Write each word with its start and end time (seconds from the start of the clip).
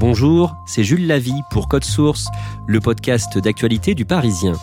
Bonjour, 0.00 0.56
c'est 0.64 0.82
Jules 0.82 1.06
Lavie 1.06 1.42
pour 1.50 1.68
Code 1.68 1.84
Source, 1.84 2.28
le 2.66 2.80
podcast 2.80 3.36
d'actualité 3.36 3.94
du 3.94 4.06
Parisien. 4.06 4.54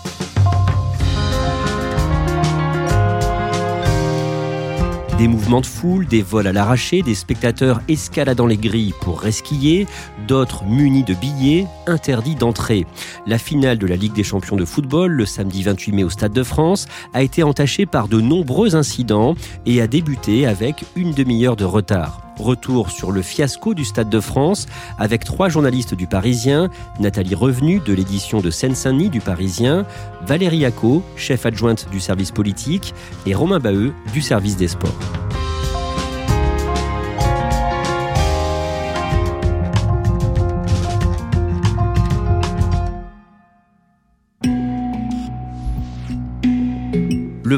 Des 5.20 5.28
mouvements 5.28 5.62
de 5.62 5.68
foule, 5.68 6.08
des 6.08 6.24
vols 6.24 6.48
à 6.48 6.54
l'arraché, 6.54 7.04
des 7.04 7.14
spectateurs 7.14 7.82
escaladant 7.88 8.48
les 8.48 8.58
grilles 8.58 8.96
pour 9.02 9.22
resquiller, 9.22 9.86
d'autres 10.28 10.66
munis 10.66 11.04
de 11.04 11.14
billets, 11.14 11.68
interdits 11.86 12.34
d'entrée. 12.34 12.88
La 13.28 13.38
finale 13.38 13.78
de 13.78 13.86
la 13.86 13.96
Ligue 13.96 14.14
des 14.14 14.24
champions 14.24 14.56
de 14.56 14.66
football, 14.66 15.12
le 15.12 15.28
samedi 15.28 15.62
28 15.62 15.92
mai 15.92 16.04
au 16.04 16.10
Stade 16.10 16.34
de 16.34 16.44
France, 16.44 16.88
a 17.14 17.22
été 17.22 17.44
entachée 17.44 17.86
par 17.86 18.08
de 18.08 18.20
nombreux 18.20 18.76
incidents 18.76 19.36
et 19.68 19.82
a 19.82 19.88
débuté 19.88 20.48
avec 20.48 20.84
une 20.96 21.14
demi-heure 21.14 21.56
de 21.56 21.66
retard. 21.66 22.27
Retour 22.38 22.92
sur 22.92 23.12
le 23.12 23.22
fiasco 23.22 23.74
du 23.74 23.86
Stade 23.86 24.10
de 24.10 24.20
France 24.20 24.68
avec 24.98 25.24
trois 25.24 25.50
journalistes 25.50 25.96
du 25.96 26.08
Parisien, 26.08 26.70
Nathalie 27.00 27.36
Revenu 27.36 27.80
de 27.80 27.94
l'édition 27.94 28.42
de 28.42 28.50
Seine-Saint-Denis 28.50 29.10
du 29.10 29.22
Parisien, 29.22 29.86
Valérie 30.26 30.66
Acco, 30.66 31.04
chef 31.16 31.46
adjointe 31.46 31.90
du 31.92 32.00
service 32.00 32.32
politique, 32.32 32.94
et 33.26 33.34
Romain 33.34 33.60
Baheux 33.60 33.94
du 34.14 34.22
service 34.22 34.58
des 34.58 34.68
sports. 34.68 35.27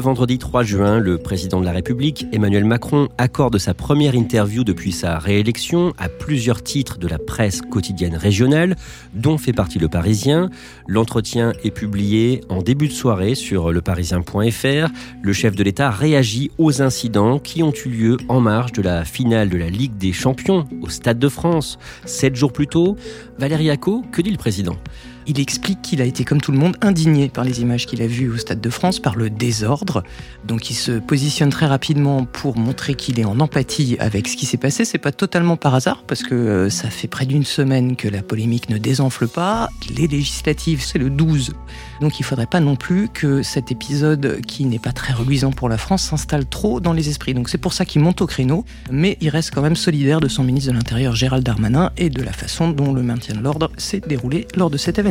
Vendredi 0.00 0.38
3 0.38 0.62
juin, 0.62 0.98
le 0.98 1.18
président 1.18 1.60
de 1.60 1.64
la 1.64 1.72
République, 1.72 2.26
Emmanuel 2.32 2.64
Macron, 2.64 3.08
accorde 3.18 3.58
sa 3.58 3.74
première 3.74 4.14
interview 4.14 4.64
depuis 4.64 4.92
sa 4.92 5.18
réélection 5.18 5.92
à 5.98 6.08
plusieurs 6.08 6.62
titres 6.62 6.98
de 6.98 7.06
la 7.06 7.18
presse 7.18 7.60
quotidienne 7.60 8.16
régionale, 8.16 8.76
dont 9.14 9.38
fait 9.38 9.52
partie 9.52 9.78
le 9.78 9.88
Parisien. 9.88 10.50
L'entretien 10.88 11.52
est 11.62 11.70
publié 11.70 12.40
en 12.48 12.62
début 12.62 12.88
de 12.88 12.92
soirée 12.92 13.34
sur 13.34 13.72
leparisien.fr. 13.72 14.88
Le 15.22 15.32
chef 15.32 15.54
de 15.54 15.62
l'État 15.62 15.90
réagit 15.90 16.50
aux 16.58 16.82
incidents 16.82 17.38
qui 17.38 17.62
ont 17.62 17.72
eu 17.72 17.88
lieu 17.88 18.16
en 18.28 18.40
marge 18.40 18.72
de 18.72 18.82
la 18.82 19.04
finale 19.04 19.50
de 19.50 19.58
la 19.58 19.70
Ligue 19.70 19.96
des 19.96 20.12
Champions 20.12 20.66
au 20.82 20.88
Stade 20.88 21.18
de 21.18 21.28
France. 21.28 21.78
Sept 22.06 22.34
jours 22.34 22.52
plus 22.52 22.66
tôt, 22.66 22.96
Valérie 23.38 23.70
Acco, 23.70 24.02
que 24.10 24.22
dit 24.22 24.30
le 24.30 24.38
président? 24.38 24.76
Il 25.26 25.40
explique 25.40 25.82
qu'il 25.82 26.00
a 26.00 26.04
été, 26.04 26.24
comme 26.24 26.40
tout 26.40 26.52
le 26.52 26.58
monde, 26.58 26.76
indigné 26.80 27.28
par 27.28 27.44
les 27.44 27.60
images 27.60 27.86
qu'il 27.86 28.02
a 28.02 28.06
vues 28.06 28.30
au 28.30 28.36
Stade 28.36 28.60
de 28.60 28.70
France, 28.70 29.00
par 29.00 29.16
le 29.16 29.30
désordre. 29.30 30.02
Donc 30.44 30.70
il 30.70 30.74
se 30.74 30.92
positionne 30.92 31.50
très 31.50 31.66
rapidement 31.66 32.24
pour 32.24 32.56
montrer 32.56 32.94
qu'il 32.94 33.20
est 33.20 33.24
en 33.24 33.38
empathie 33.40 33.96
avec 34.00 34.28
ce 34.28 34.36
qui 34.36 34.46
s'est 34.46 34.56
passé. 34.56 34.84
C'est 34.84 34.98
pas 34.98 35.12
totalement 35.12 35.56
par 35.56 35.74
hasard, 35.74 36.04
parce 36.06 36.22
que 36.22 36.34
euh, 36.34 36.70
ça 36.70 36.90
fait 36.90 37.08
près 37.08 37.26
d'une 37.26 37.44
semaine 37.44 37.96
que 37.96 38.08
la 38.08 38.22
polémique 38.22 38.70
ne 38.70 38.78
désenfle 38.78 39.28
pas. 39.28 39.68
Les 39.96 40.06
législatives, 40.06 40.82
c'est 40.82 40.98
le 40.98 41.10
12. 41.10 41.52
Donc 42.00 42.18
il 42.18 42.22
faudrait 42.22 42.46
pas 42.46 42.60
non 42.60 42.76
plus 42.76 43.08
que 43.08 43.42
cet 43.42 43.70
épisode, 43.70 44.40
qui 44.46 44.64
n'est 44.64 44.78
pas 44.78 44.92
très 44.92 45.12
reluisant 45.12 45.50
pour 45.50 45.68
la 45.68 45.78
France, 45.78 46.02
s'installe 46.02 46.46
trop 46.46 46.80
dans 46.80 46.92
les 46.92 47.08
esprits. 47.08 47.34
Donc 47.34 47.48
c'est 47.48 47.58
pour 47.58 47.72
ça 47.72 47.84
qu'il 47.84 48.00
monte 48.00 48.20
au 48.22 48.26
créneau, 48.26 48.64
mais 48.90 49.18
il 49.20 49.28
reste 49.28 49.52
quand 49.54 49.62
même 49.62 49.76
solidaire 49.76 50.20
de 50.20 50.28
son 50.28 50.44
ministre 50.44 50.70
de 50.70 50.76
l'Intérieur 50.76 51.14
Gérald 51.14 51.44
Darmanin 51.44 51.90
et 51.96 52.10
de 52.10 52.22
la 52.22 52.32
façon 52.32 52.70
dont 52.70 52.92
le 52.92 53.02
maintien 53.02 53.34
de 53.34 53.40
l'ordre 53.40 53.70
s'est 53.76 54.00
déroulé 54.00 54.46
lors 54.56 54.70
de 54.70 54.76
cet 54.76 54.98
événement. 54.98 55.09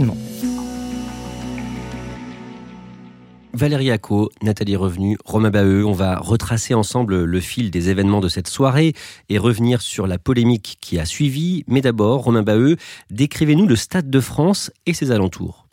Valérie 3.53 3.91
Acco, 3.91 4.31
Nathalie 4.41 4.77
Revenu, 4.77 5.17
Romain 5.25 5.49
Baheux, 5.49 5.85
on 5.85 5.91
va 5.91 6.17
retracer 6.17 6.73
ensemble 6.73 7.25
le 7.25 7.39
fil 7.41 7.71
des 7.71 7.89
événements 7.89 8.21
de 8.21 8.29
cette 8.29 8.47
soirée 8.47 8.93
et 9.27 9.37
revenir 9.37 9.81
sur 9.81 10.07
la 10.07 10.17
polémique 10.17 10.77
qui 10.79 10.97
a 10.97 11.05
suivi. 11.05 11.65
Mais 11.67 11.81
d'abord, 11.81 12.23
Romain 12.23 12.43
Baheux, 12.43 12.77
décrivez-nous 13.09 13.67
le 13.67 13.75
Stade 13.75 14.09
de 14.09 14.19
France 14.21 14.71
et 14.85 14.93
ses 14.93 15.11
alentours. 15.11 15.67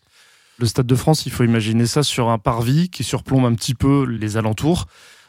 Le 0.58 0.66
Stade 0.66 0.86
de 0.86 0.94
France, 0.96 1.26
il 1.26 1.32
faut 1.32 1.44
imaginer 1.44 1.86
ça 1.86 2.02
sur 2.02 2.28
un 2.30 2.38
parvis 2.38 2.88
qui 2.88 3.04
surplombe 3.04 3.44
un 3.44 3.54
petit 3.54 3.74
peu 3.74 4.04
les 4.04 4.36
alentours. 4.36 4.86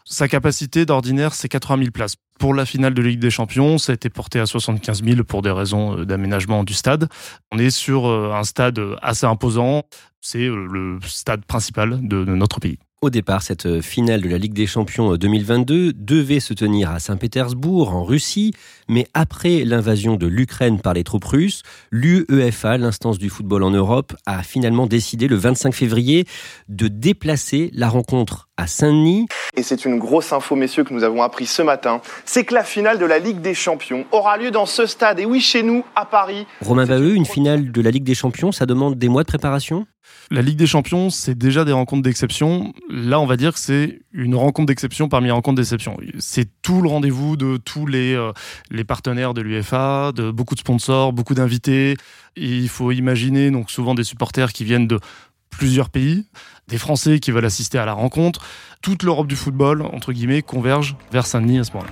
Sa 0.10 0.30
capacité 0.30 0.86
d'ordinaire, 0.86 1.34
c'est 1.34 1.50
80 1.50 1.80
000 1.80 1.92
places. 1.92 2.16
Pour 2.40 2.54
la 2.54 2.66
finale 2.66 2.94
de 2.94 3.02
Ligue 3.02 3.20
des 3.20 3.30
Champions, 3.30 3.78
ça 3.78 3.92
a 3.92 3.96
été 3.96 4.10
porté 4.10 4.40
à 4.40 4.46
75 4.46 5.04
000 5.04 5.24
pour 5.26 5.42
des 5.42 5.52
raisons 5.52 5.98
euh, 5.98 6.06
d'aménagement 6.06 6.64
du 6.64 6.74
stade. 6.74 7.10
On 7.52 7.58
est 7.58 7.72
sur 7.72 8.08
euh, 8.08 8.32
un 8.34 8.46
stade 8.46 8.80
assez 9.02 9.26
imposant. 9.26 9.84
C'est 10.22 10.46
euh, 10.46 10.66
le 10.72 11.00
stade 11.06 11.44
principal 11.44 12.00
de 12.08 12.24
notre 12.24 12.62
pays. 12.62 12.80
Au 13.02 13.10
départ, 13.10 13.42
cette 13.42 13.82
finale 13.82 14.22
de 14.22 14.30
la 14.30 14.38
Ligue 14.38 14.54
des 14.54 14.66
Champions 14.66 15.18
2022 15.18 15.92
devait 15.92 16.40
se 16.40 16.54
tenir 16.54 16.90
à 16.90 17.00
Saint-Pétersbourg, 17.00 17.94
en 17.94 18.06
Russie, 18.06 18.54
mais 18.88 19.08
après 19.14 19.66
l'invasion 19.66 20.16
de 20.16 20.26
l'Ukraine 20.26 20.80
par 20.80 20.94
les 20.94 21.04
troupes 21.04 21.26
russes, 21.26 21.64
l'UEFA, 21.92 22.78
l'instance 22.78 23.18
du 23.20 23.30
football 23.30 23.64
en 23.64 23.72
Europe, 23.72 24.16
a 24.26 24.42
finalement 24.42 24.88
décidé 24.88 25.28
le 25.28 25.36
25 25.36 25.76
février 25.76 26.26
de 26.70 26.88
déplacer 26.88 27.72
la 27.74 27.90
rencontre 27.90 28.47
à 28.58 28.68
Saint-Denis. 28.68 29.28
Et 29.56 29.64
c'est 29.64 29.86
une 29.86 30.00
grosse 30.00 30.34
info, 30.34 30.56
messieurs, 30.56 30.84
que 30.84 30.94
nous 30.94 31.04
avons 31.04 31.22
appris 31.22 31.46
ce 31.46 31.62
matin. 31.62 32.02
C'est 32.26 32.44
que 32.44 32.54
la 32.54 32.64
finale 32.64 33.00
de 33.00 33.06
la 33.06 33.20
Ligue 33.20 33.40
des 33.40 33.54
Champions 33.54 34.06
aura 34.12 34.38
lieu 34.38 34.52
dans 34.52 34.66
ce 34.66 34.86
stade. 34.86 35.20
Et 35.20 35.26
oui, 35.26 35.40
chez 35.40 35.64
nous, 35.64 35.86
à 35.96 36.06
Paris. 36.06 36.46
Romain 36.62 36.86
Baheux, 36.86 37.16
une 37.16 37.26
finale 37.26 37.72
de 37.72 37.82
la 37.82 37.92
Ligue 37.92 38.04
des 38.04 38.16
Champions, 38.16 38.52
ça 38.52 38.66
demande 38.66 38.96
des 38.96 39.10
mois 39.10 39.24
de 39.24 39.28
préparation? 39.28 39.86
La 40.32 40.42
Ligue 40.42 40.58
des 40.58 40.68
Champions, 40.68 41.10
c'est 41.10 41.38
déjà 41.38 41.66
des 41.66 41.72
rencontres 41.72 42.04
d'exception. 42.04 42.74
Là, 42.90 43.20
on 43.20 43.26
va 43.26 43.38
dire 43.38 43.54
que 43.54 43.60
c'est 43.60 44.00
une 44.12 44.36
rencontre 44.36 44.68
d'exception 44.68 45.10
parmi 45.10 45.28
les 45.28 45.32
rencontres 45.32 45.58
d'exception. 45.58 45.98
C'est 46.20 46.50
tout 46.62 46.82
le 46.82 46.90
rendez-vous 46.90 47.38
de 47.38 47.58
tous 47.58 47.86
les, 47.86 48.14
euh, 48.14 48.32
les 48.72 48.84
partenaires 48.84 49.34
de 49.34 49.42
l'UEFA, 49.42 50.12
de 50.14 50.32
beaucoup 50.32 50.56
de 50.56 50.60
sponsors, 50.60 51.14
beaucoup 51.14 51.34
d'invités. 51.34 51.96
Il 52.36 52.70
faut 52.70 52.92
imaginer 52.92 53.52
donc 53.52 53.70
souvent 53.70 53.96
des 53.96 54.04
supporters 54.04 54.52
qui 54.52 54.64
viennent 54.64 54.88
de 54.88 55.00
plusieurs 55.50 55.90
pays, 55.90 56.26
des 56.68 56.78
Français 56.78 57.20
qui 57.20 57.32
veulent 57.32 57.46
assister 57.46 57.78
à 57.78 57.86
la 57.86 57.94
rencontre. 57.94 58.42
Toute 58.82 59.04
l'Europe 59.04 59.28
du 59.28 59.38
football, 59.38 59.84
entre 59.84 60.12
guillemets, 60.12 60.42
converge 60.42 60.98
vers 61.12 61.26
Saint-Denis 61.26 61.60
à 61.60 61.64
ce 61.64 61.72
moment-là. 61.74 61.92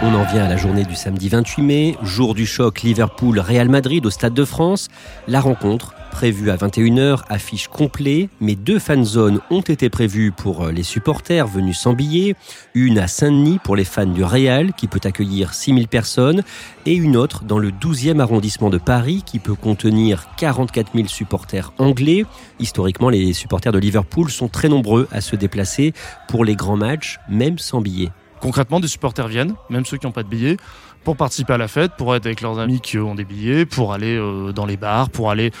On 0.00 0.14
en 0.14 0.24
vient 0.24 0.44
à 0.44 0.48
la 0.48 0.56
journée 0.56 0.84
du 0.84 0.94
samedi 0.94 1.28
28 1.28 1.62
mai, 1.62 1.96
jour 2.02 2.34
du 2.34 2.46
choc 2.46 2.82
Liverpool-Real 2.82 3.68
Madrid 3.68 4.06
au 4.06 4.10
Stade 4.10 4.32
de 4.32 4.44
France. 4.44 4.88
La 5.26 5.40
rencontre, 5.40 5.92
prévue 6.10 6.50
à 6.50 6.56
21h, 6.56 7.20
affiche 7.28 7.68
complet, 7.68 8.28
mais 8.40 8.54
deux 8.54 8.78
fan 8.78 9.04
zones 9.04 9.40
ont 9.50 9.60
été 9.60 9.88
prévues 9.88 10.32
pour 10.32 10.64
euh, 10.64 10.72
les 10.72 10.82
supporters 10.82 11.46
venus 11.46 11.78
sans 11.78 11.92
billets. 11.92 12.34
Une 12.74 12.98
à 12.98 13.06
Saint-Denis 13.06 13.58
pour 13.62 13.76
les 13.76 13.84
fans 13.84 14.06
du 14.06 14.24
Real, 14.24 14.72
qui 14.72 14.88
peut 14.88 15.00
accueillir 15.04 15.54
6000 15.54 15.88
personnes, 15.88 16.42
et 16.86 16.94
une 16.94 17.16
autre 17.16 17.44
dans 17.44 17.58
le 17.58 17.70
12e 17.70 18.20
arrondissement 18.20 18.70
de 18.70 18.78
Paris, 18.78 19.22
qui 19.24 19.38
peut 19.38 19.54
contenir 19.54 20.26
44 20.36 20.90
000 20.94 21.08
supporters 21.08 21.72
anglais. 21.78 22.24
Historiquement, 22.58 23.08
les 23.08 23.32
supporters 23.32 23.72
de 23.72 23.78
Liverpool 23.78 24.30
sont 24.30 24.48
très 24.48 24.68
nombreux 24.68 25.08
à 25.12 25.20
se 25.20 25.36
déplacer 25.36 25.92
pour 26.28 26.44
les 26.44 26.56
grands 26.56 26.76
matchs, 26.76 27.18
même 27.28 27.58
sans 27.58 27.80
billets. 27.80 28.10
Concrètement, 28.40 28.80
des 28.80 28.88
supporters 28.88 29.28
viennent, 29.28 29.54
même 29.68 29.84
ceux 29.84 29.96
qui 29.96 30.06
n'ont 30.06 30.12
pas 30.12 30.22
de 30.22 30.28
billets, 30.28 30.56
pour 31.04 31.16
participer 31.16 31.54
à 31.54 31.58
la 31.58 31.68
fête, 31.68 31.92
pour 31.96 32.14
être 32.14 32.26
avec 32.26 32.40
leurs 32.40 32.58
amis 32.58 32.80
qui 32.80 32.98
ont 32.98 33.14
des 33.14 33.24
billets, 33.24 33.64
pour 33.64 33.92
aller 33.92 34.16
euh, 34.16 34.52
dans 34.52 34.66
les 34.66 34.76
bars, 34.76 35.10
pour 35.10 35.30
aller 35.30 35.52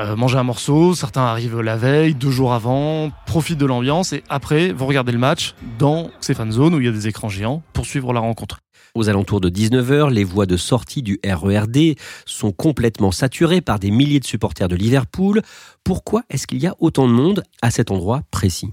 euh, 0.00 0.16
manger 0.16 0.38
un 0.38 0.42
morceau. 0.42 0.94
Certains 0.94 1.22
arrivent 1.22 1.60
la 1.60 1.76
veille, 1.76 2.14
deux 2.14 2.30
jours 2.30 2.52
avant, 2.52 3.10
profitent 3.26 3.58
de 3.58 3.66
l'ambiance 3.66 4.12
et 4.12 4.24
après 4.28 4.72
vont 4.72 4.86
regarder 4.86 5.12
le 5.12 5.18
match 5.18 5.54
dans 5.78 6.10
ces 6.20 6.34
fan 6.34 6.50
zones 6.50 6.74
où 6.74 6.80
il 6.80 6.86
y 6.86 6.88
a 6.88 6.92
des 6.92 7.06
écrans 7.06 7.28
géants 7.28 7.62
pour 7.72 7.86
suivre 7.86 8.12
la 8.12 8.20
rencontre. 8.20 8.60
Aux 8.94 9.08
alentours 9.08 9.40
de 9.40 9.50
19h, 9.50 10.10
les 10.10 10.24
voies 10.24 10.46
de 10.46 10.56
sortie 10.56 11.02
du 11.02 11.20
RERD 11.24 11.96
sont 12.26 12.50
complètement 12.50 13.12
saturées 13.12 13.60
par 13.60 13.78
des 13.78 13.90
milliers 13.90 14.20
de 14.20 14.26
supporters 14.26 14.68
de 14.68 14.74
Liverpool. 14.74 15.42
Pourquoi 15.84 16.22
est-ce 16.28 16.46
qu'il 16.46 16.58
y 16.58 16.66
a 16.66 16.74
autant 16.80 17.06
de 17.06 17.12
monde 17.12 17.44
à 17.62 17.70
cet 17.70 17.90
endroit 17.90 18.22
précis? 18.30 18.72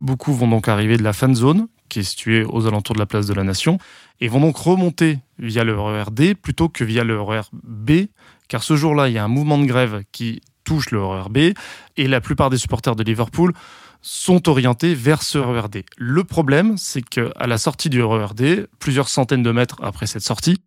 Beaucoup 0.00 0.32
vont 0.32 0.46
donc 0.46 0.68
arriver 0.68 0.96
de 0.96 1.02
la 1.02 1.12
fan 1.12 1.34
zone, 1.34 1.66
qui 1.88 2.00
est 2.00 2.04
située 2.04 2.44
aux 2.44 2.68
alentours 2.68 2.94
de 2.94 3.00
la 3.00 3.06
place 3.06 3.26
de 3.26 3.34
la 3.34 3.42
Nation, 3.42 3.78
et 4.20 4.28
vont 4.28 4.40
donc 4.40 4.56
remonter 4.56 5.18
via 5.40 5.64
le 5.64 5.78
RERD 5.78 6.34
plutôt 6.40 6.68
que 6.68 6.84
via 6.84 7.02
le 7.02 7.20
RERB, 7.20 8.06
car 8.46 8.62
ce 8.62 8.76
jour-là, 8.76 9.08
il 9.08 9.14
y 9.14 9.18
a 9.18 9.24
un 9.24 9.28
mouvement 9.28 9.58
de 9.58 9.66
grève 9.66 10.02
qui 10.12 10.40
touche 10.68 10.90
le 10.90 11.02
RERB, 11.02 11.38
et 11.96 12.06
la 12.08 12.20
plupart 12.20 12.50
des 12.50 12.58
supporters 12.58 12.94
de 12.94 13.02
Liverpool 13.02 13.54
sont 14.02 14.50
orientés 14.50 14.94
vers 14.94 15.22
ce 15.22 15.38
RERD. 15.38 15.82
Le 15.96 16.24
problème, 16.24 16.76
c'est 16.76 17.00
qu'à 17.00 17.46
la 17.46 17.56
sortie 17.56 17.88
du 17.88 18.02
RERD, 18.02 18.68
plusieurs 18.78 19.08
centaines 19.08 19.42
de 19.42 19.50
mètres 19.50 19.78
après 19.82 20.06
cette 20.06 20.22
sortie, 20.22 20.60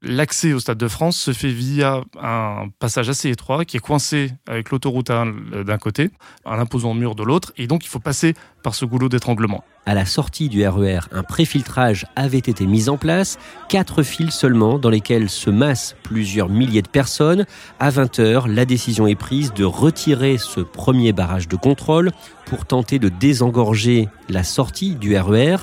L'accès 0.00 0.52
au 0.52 0.60
Stade 0.60 0.78
de 0.78 0.86
France 0.86 1.16
se 1.16 1.32
fait 1.32 1.50
via 1.50 2.02
un 2.22 2.68
passage 2.78 3.08
assez 3.08 3.30
étroit 3.30 3.64
qui 3.64 3.78
est 3.78 3.80
coincé 3.80 4.30
avec 4.46 4.70
l'autoroute 4.70 5.08
d'un 5.08 5.78
côté, 5.78 6.10
un 6.46 6.60
imposant 6.60 6.94
mur 6.94 7.16
de 7.16 7.24
l'autre, 7.24 7.52
et 7.56 7.66
donc 7.66 7.84
il 7.84 7.88
faut 7.88 7.98
passer 7.98 8.34
par 8.62 8.76
ce 8.76 8.84
goulot 8.84 9.08
d'étranglement. 9.08 9.64
À 9.86 9.94
la 9.94 10.06
sortie 10.06 10.48
du 10.48 10.64
RER, 10.64 11.00
e 11.12 11.16
un 11.16 11.22
préfiltrage 11.24 12.06
avait 12.14 12.38
été 12.38 12.64
mis 12.66 12.88
en 12.88 12.96
place, 12.96 13.38
quatre 13.68 14.04
fils 14.04 14.34
seulement 14.34 14.78
dans 14.78 14.90
lesquels 14.90 15.28
se 15.28 15.50
massent 15.50 15.96
plusieurs 16.04 16.48
milliers 16.48 16.82
de 16.82 16.88
personnes. 16.88 17.44
À 17.80 17.90
20h, 17.90 18.46
la 18.46 18.64
décision 18.64 19.08
est 19.08 19.16
prise 19.16 19.52
de 19.52 19.64
retirer 19.64 20.38
ce 20.38 20.60
premier 20.60 21.12
barrage 21.12 21.48
de 21.48 21.56
contrôle 21.56 22.12
pour 22.46 22.66
tenter 22.66 23.00
de 23.00 23.08
désengorger 23.08 24.08
la 24.28 24.44
sortie 24.44 24.94
du 24.94 25.18
RER. 25.18 25.56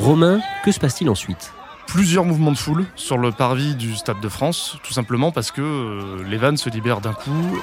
Romain, 0.00 0.40
que 0.64 0.72
se 0.72 0.80
passe-t-il 0.80 1.10
ensuite 1.10 1.52
plusieurs 1.86 2.24
mouvements 2.24 2.52
de 2.52 2.56
foule 2.56 2.86
sur 2.94 3.18
le 3.18 3.32
parvis 3.32 3.74
du 3.74 3.96
Stade 3.96 4.20
de 4.20 4.28
France, 4.28 4.78
tout 4.84 4.92
simplement 4.92 5.32
parce 5.32 5.50
que 5.50 5.60
euh, 5.60 6.24
les 6.24 6.36
vannes 6.36 6.56
se 6.56 6.70
libèrent 6.70 7.00
d'un 7.00 7.12
coup. 7.12 7.60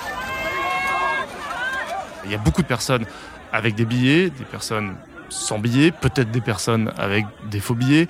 Il 2.25 2.31
y 2.31 2.35
a 2.35 2.37
beaucoup 2.37 2.61
de 2.61 2.67
personnes 2.67 3.05
avec 3.53 3.73
des 3.73 3.85
billets, 3.85 4.29
des 4.29 4.43
personnes 4.43 4.95
sans 5.29 5.59
billets, 5.59 5.91
peut-être 5.91 6.29
des 6.29 6.41
personnes 6.41 6.91
avec 6.97 7.25
des 7.49 7.61
faux 7.61 7.73
billets. 7.73 8.09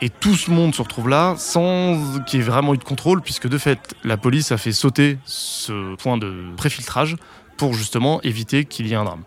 Et 0.00 0.10
tout 0.10 0.34
ce 0.34 0.50
monde 0.50 0.74
se 0.74 0.82
retrouve 0.82 1.08
là 1.08 1.36
sans 1.38 2.20
qu'il 2.26 2.40
y 2.40 2.42
ait 2.42 2.46
vraiment 2.46 2.74
eu 2.74 2.78
de 2.78 2.84
contrôle, 2.84 3.22
puisque 3.22 3.48
de 3.48 3.56
fait, 3.56 3.94
la 4.02 4.16
police 4.16 4.50
a 4.50 4.58
fait 4.58 4.72
sauter 4.72 5.18
ce 5.24 5.94
point 5.94 6.18
de 6.18 6.48
préfiltrage 6.56 7.16
pour 7.56 7.72
justement 7.72 8.20
éviter 8.22 8.64
qu'il 8.64 8.88
y 8.88 8.92
ait 8.92 8.96
un 8.96 9.04
drame. 9.04 9.22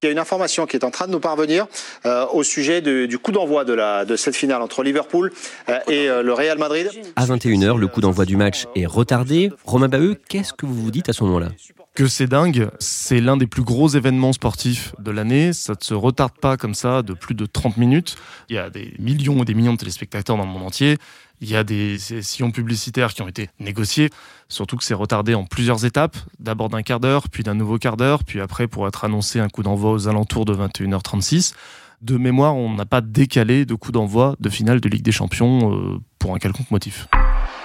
Il 0.00 0.06
y 0.06 0.08
a 0.10 0.12
une 0.12 0.20
information 0.20 0.66
qui 0.66 0.76
est 0.76 0.84
en 0.84 0.92
train 0.92 1.08
de 1.08 1.12
nous 1.12 1.18
parvenir 1.18 1.66
euh, 2.06 2.24
au 2.32 2.44
sujet 2.44 2.80
du 2.80 3.18
coup 3.18 3.32
d'envoi 3.32 3.64
de, 3.64 4.04
de 4.04 4.16
cette 4.16 4.36
finale 4.36 4.62
entre 4.62 4.84
Liverpool 4.84 5.32
euh, 5.68 5.80
et 5.88 6.08
euh, 6.08 6.22
le 6.22 6.32
Real 6.32 6.56
Madrid. 6.56 6.88
À 7.16 7.26
21h, 7.26 7.76
le 7.76 7.88
coup 7.88 8.00
d'envoi 8.00 8.24
du 8.24 8.36
match 8.36 8.66
est 8.76 8.86
retardé. 8.86 9.50
Romain 9.64 9.88
Baheux, 9.88 10.14
qu'est-ce 10.28 10.52
que 10.52 10.66
vous 10.66 10.74
vous 10.74 10.92
dites 10.92 11.08
à 11.08 11.12
ce 11.12 11.24
moment-là? 11.24 11.48
Que 11.98 12.06
c'est 12.06 12.28
dingue, 12.28 12.70
c'est 12.78 13.20
l'un 13.20 13.36
des 13.36 13.48
plus 13.48 13.64
gros 13.64 13.88
événements 13.88 14.32
sportifs 14.32 14.94
de 15.00 15.10
l'année, 15.10 15.52
ça 15.52 15.72
ne 15.72 15.84
se 15.84 15.94
retarde 15.94 16.30
pas 16.40 16.56
comme 16.56 16.74
ça 16.74 17.02
de 17.02 17.12
plus 17.12 17.34
de 17.34 17.44
30 17.44 17.76
minutes. 17.76 18.16
Il 18.48 18.54
y 18.54 18.58
a 18.58 18.70
des 18.70 18.94
millions 19.00 19.42
et 19.42 19.44
des 19.44 19.54
millions 19.54 19.72
de 19.72 19.78
téléspectateurs 19.78 20.36
dans 20.36 20.44
le 20.44 20.48
monde 20.48 20.62
entier. 20.62 20.96
Il 21.40 21.50
y 21.50 21.56
a 21.56 21.64
des 21.64 21.98
sillons 21.98 22.52
publicitaires 22.52 23.12
qui 23.12 23.22
ont 23.22 23.26
été 23.26 23.50
négociés, 23.58 24.10
surtout 24.48 24.76
que 24.76 24.84
c'est 24.84 24.94
retardé 24.94 25.34
en 25.34 25.44
plusieurs 25.44 25.84
étapes, 25.84 26.16
d'abord 26.38 26.68
d'un 26.68 26.82
quart 26.82 27.00
d'heure, 27.00 27.28
puis 27.30 27.42
d'un 27.42 27.54
nouveau 27.54 27.78
quart 27.78 27.96
d'heure, 27.96 28.22
puis 28.22 28.40
après 28.40 28.68
pour 28.68 28.86
être 28.86 29.04
annoncé 29.04 29.40
un 29.40 29.48
coup 29.48 29.64
d'envoi 29.64 29.90
aux 29.90 30.06
alentours 30.06 30.44
de 30.44 30.54
21h36. 30.54 31.54
De 32.02 32.16
mémoire, 32.16 32.54
on 32.54 32.74
n'a 32.74 32.86
pas 32.86 33.00
décalé 33.00 33.66
de 33.66 33.74
coup 33.74 33.90
d'envoi 33.90 34.36
de 34.38 34.48
finale 34.48 34.80
de 34.80 34.88
Ligue 34.88 35.02
des 35.02 35.10
Champions 35.10 35.74
euh, 35.74 35.98
pour 36.20 36.32
un 36.32 36.38
quelconque 36.38 36.70
motif. 36.70 37.08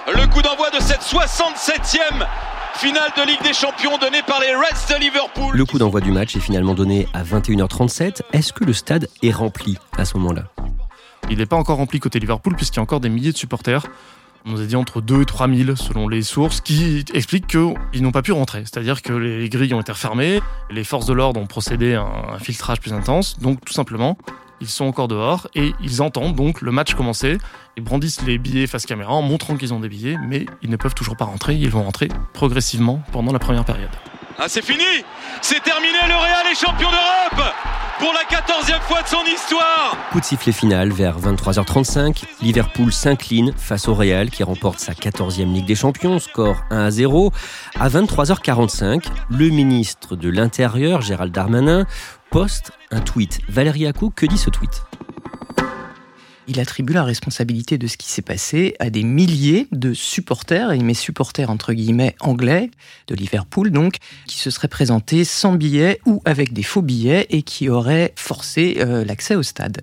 Le 0.08 0.26
coup 0.26 0.42
d'envoi 0.42 0.70
de 0.70 0.82
cette 0.82 1.02
67e 1.02 2.26
finale 2.76 3.10
de 3.16 3.26
Ligue 3.26 3.42
des 3.42 3.52
Champions 3.52 3.98
donnée 3.98 4.22
par 4.26 4.40
les 4.40 4.54
Reds 4.54 4.94
de 4.94 5.00
Liverpool. 5.00 5.56
Le 5.56 5.64
coup 5.64 5.78
d'envoi 5.78 6.00
du 6.00 6.10
match 6.10 6.34
est 6.36 6.40
finalement 6.40 6.74
donné 6.74 7.06
à 7.14 7.22
21h37. 7.22 8.22
Est-ce 8.32 8.52
que 8.52 8.64
le 8.64 8.72
stade 8.72 9.08
est 9.22 9.30
rempli 9.30 9.78
à 9.96 10.04
ce 10.04 10.16
moment-là? 10.18 10.44
Il 11.30 11.38
n'est 11.38 11.46
pas 11.46 11.56
encore 11.56 11.78
rempli 11.78 12.00
côté 12.00 12.18
Liverpool 12.18 12.56
puisqu'il 12.56 12.76
y 12.76 12.80
a 12.80 12.82
encore 12.82 13.00
des 13.00 13.08
milliers 13.08 13.32
de 13.32 13.36
supporters. 13.36 13.86
On 14.44 14.50
nous 14.50 14.60
a 14.60 14.66
dit 14.66 14.76
entre 14.76 15.00
2 15.00 15.22
et 15.22 15.24
3 15.24 15.48
000 15.48 15.76
selon 15.76 16.08
les 16.08 16.22
sources, 16.22 16.60
qui 16.60 17.04
expliquent 17.14 17.46
qu'ils 17.46 18.02
n'ont 18.02 18.12
pas 18.12 18.20
pu 18.20 18.32
rentrer. 18.32 18.60
C'est-à-dire 18.60 19.00
que 19.00 19.12
les 19.12 19.48
grilles 19.48 19.72
ont 19.72 19.80
été 19.80 19.92
refermées, 19.92 20.40
les 20.70 20.84
forces 20.84 21.06
de 21.06 21.14
l'ordre 21.14 21.40
ont 21.40 21.46
procédé 21.46 21.94
à 21.94 22.02
un 22.02 22.38
filtrage 22.38 22.80
plus 22.80 22.92
intense, 22.92 23.38
donc 23.38 23.64
tout 23.64 23.72
simplement, 23.72 24.18
ils 24.64 24.70
sont 24.70 24.86
encore 24.86 25.08
dehors 25.08 25.46
et 25.54 25.74
ils 25.82 26.00
entendent 26.00 26.34
donc 26.34 26.62
le 26.62 26.72
match 26.72 26.94
commencer. 26.94 27.36
Ils 27.76 27.84
brandissent 27.84 28.22
les 28.22 28.38
billets 28.38 28.66
face 28.66 28.86
caméra 28.86 29.12
en 29.12 29.20
montrant 29.20 29.56
qu'ils 29.56 29.74
ont 29.74 29.80
des 29.80 29.90
billets, 29.90 30.16
mais 30.26 30.46
ils 30.62 30.70
ne 30.70 30.76
peuvent 30.76 30.94
toujours 30.94 31.16
pas 31.18 31.26
rentrer. 31.26 31.54
Ils 31.54 31.68
vont 31.68 31.82
rentrer 31.82 32.08
progressivement 32.32 33.02
pendant 33.12 33.30
la 33.30 33.38
première 33.38 33.66
période. 33.66 33.90
Ah, 34.38 34.46
c'est 34.48 34.64
fini 34.64 35.04
C'est 35.42 35.62
terminé, 35.62 35.98
le 36.08 36.14
Real 36.14 36.46
est 36.50 36.58
champion 36.58 36.88
d'Europe 36.90 37.52
pour 37.98 38.12
la 38.12 38.22
14e 38.22 38.80
fois 38.82 39.02
de 39.02 39.08
son 39.08 39.22
histoire. 39.24 39.96
Coup 40.10 40.20
de 40.20 40.24
sifflet 40.24 40.52
final 40.52 40.90
vers 40.90 41.18
23h35. 41.18 42.24
Liverpool 42.42 42.92
s'incline 42.92 43.52
face 43.56 43.88
au 43.88 43.94
Real 43.94 44.30
qui 44.30 44.42
remporte 44.42 44.78
sa 44.78 44.92
14e 44.92 45.52
Ligue 45.52 45.66
des 45.66 45.74
Champions, 45.74 46.18
score 46.18 46.56
1 46.70 46.84
à 46.84 46.90
0. 46.90 47.32
À 47.78 47.88
23h45, 47.88 49.04
le 49.30 49.48
ministre 49.48 50.16
de 50.16 50.28
l'Intérieur, 50.28 51.00
Gérald 51.00 51.32
Darmanin, 51.32 51.86
poste 52.30 52.72
un 52.90 53.00
tweet. 53.00 53.40
Valérie 53.48 53.86
Acou, 53.86 54.10
que 54.10 54.26
dit 54.26 54.38
ce 54.38 54.50
tweet? 54.50 54.82
Il 56.48 56.60
attribue 56.60 56.92
la 56.92 57.04
responsabilité 57.04 57.78
de 57.78 57.86
ce 57.86 57.96
qui 57.96 58.08
s'est 58.08 58.22
passé 58.22 58.74
à 58.78 58.90
des 58.90 59.02
milliers 59.02 59.66
de 59.72 59.94
supporters, 59.94 60.72
et 60.72 60.76
il 60.76 60.84
met 60.84 60.94
supporters 60.94 61.50
entre 61.50 61.72
guillemets 61.72 62.16
anglais, 62.20 62.70
de 63.06 63.14
Liverpool 63.14 63.70
donc, 63.70 63.96
qui 64.26 64.38
se 64.38 64.50
seraient 64.50 64.68
présentés 64.68 65.24
sans 65.24 65.54
billets 65.54 66.00
ou 66.06 66.20
avec 66.24 66.52
des 66.52 66.62
faux 66.62 66.82
billets 66.82 67.26
et 67.30 67.42
qui 67.42 67.68
auraient 67.68 68.12
forcé 68.16 68.76
euh, 68.78 69.04
l'accès 69.04 69.34
au 69.34 69.42
stade. 69.42 69.80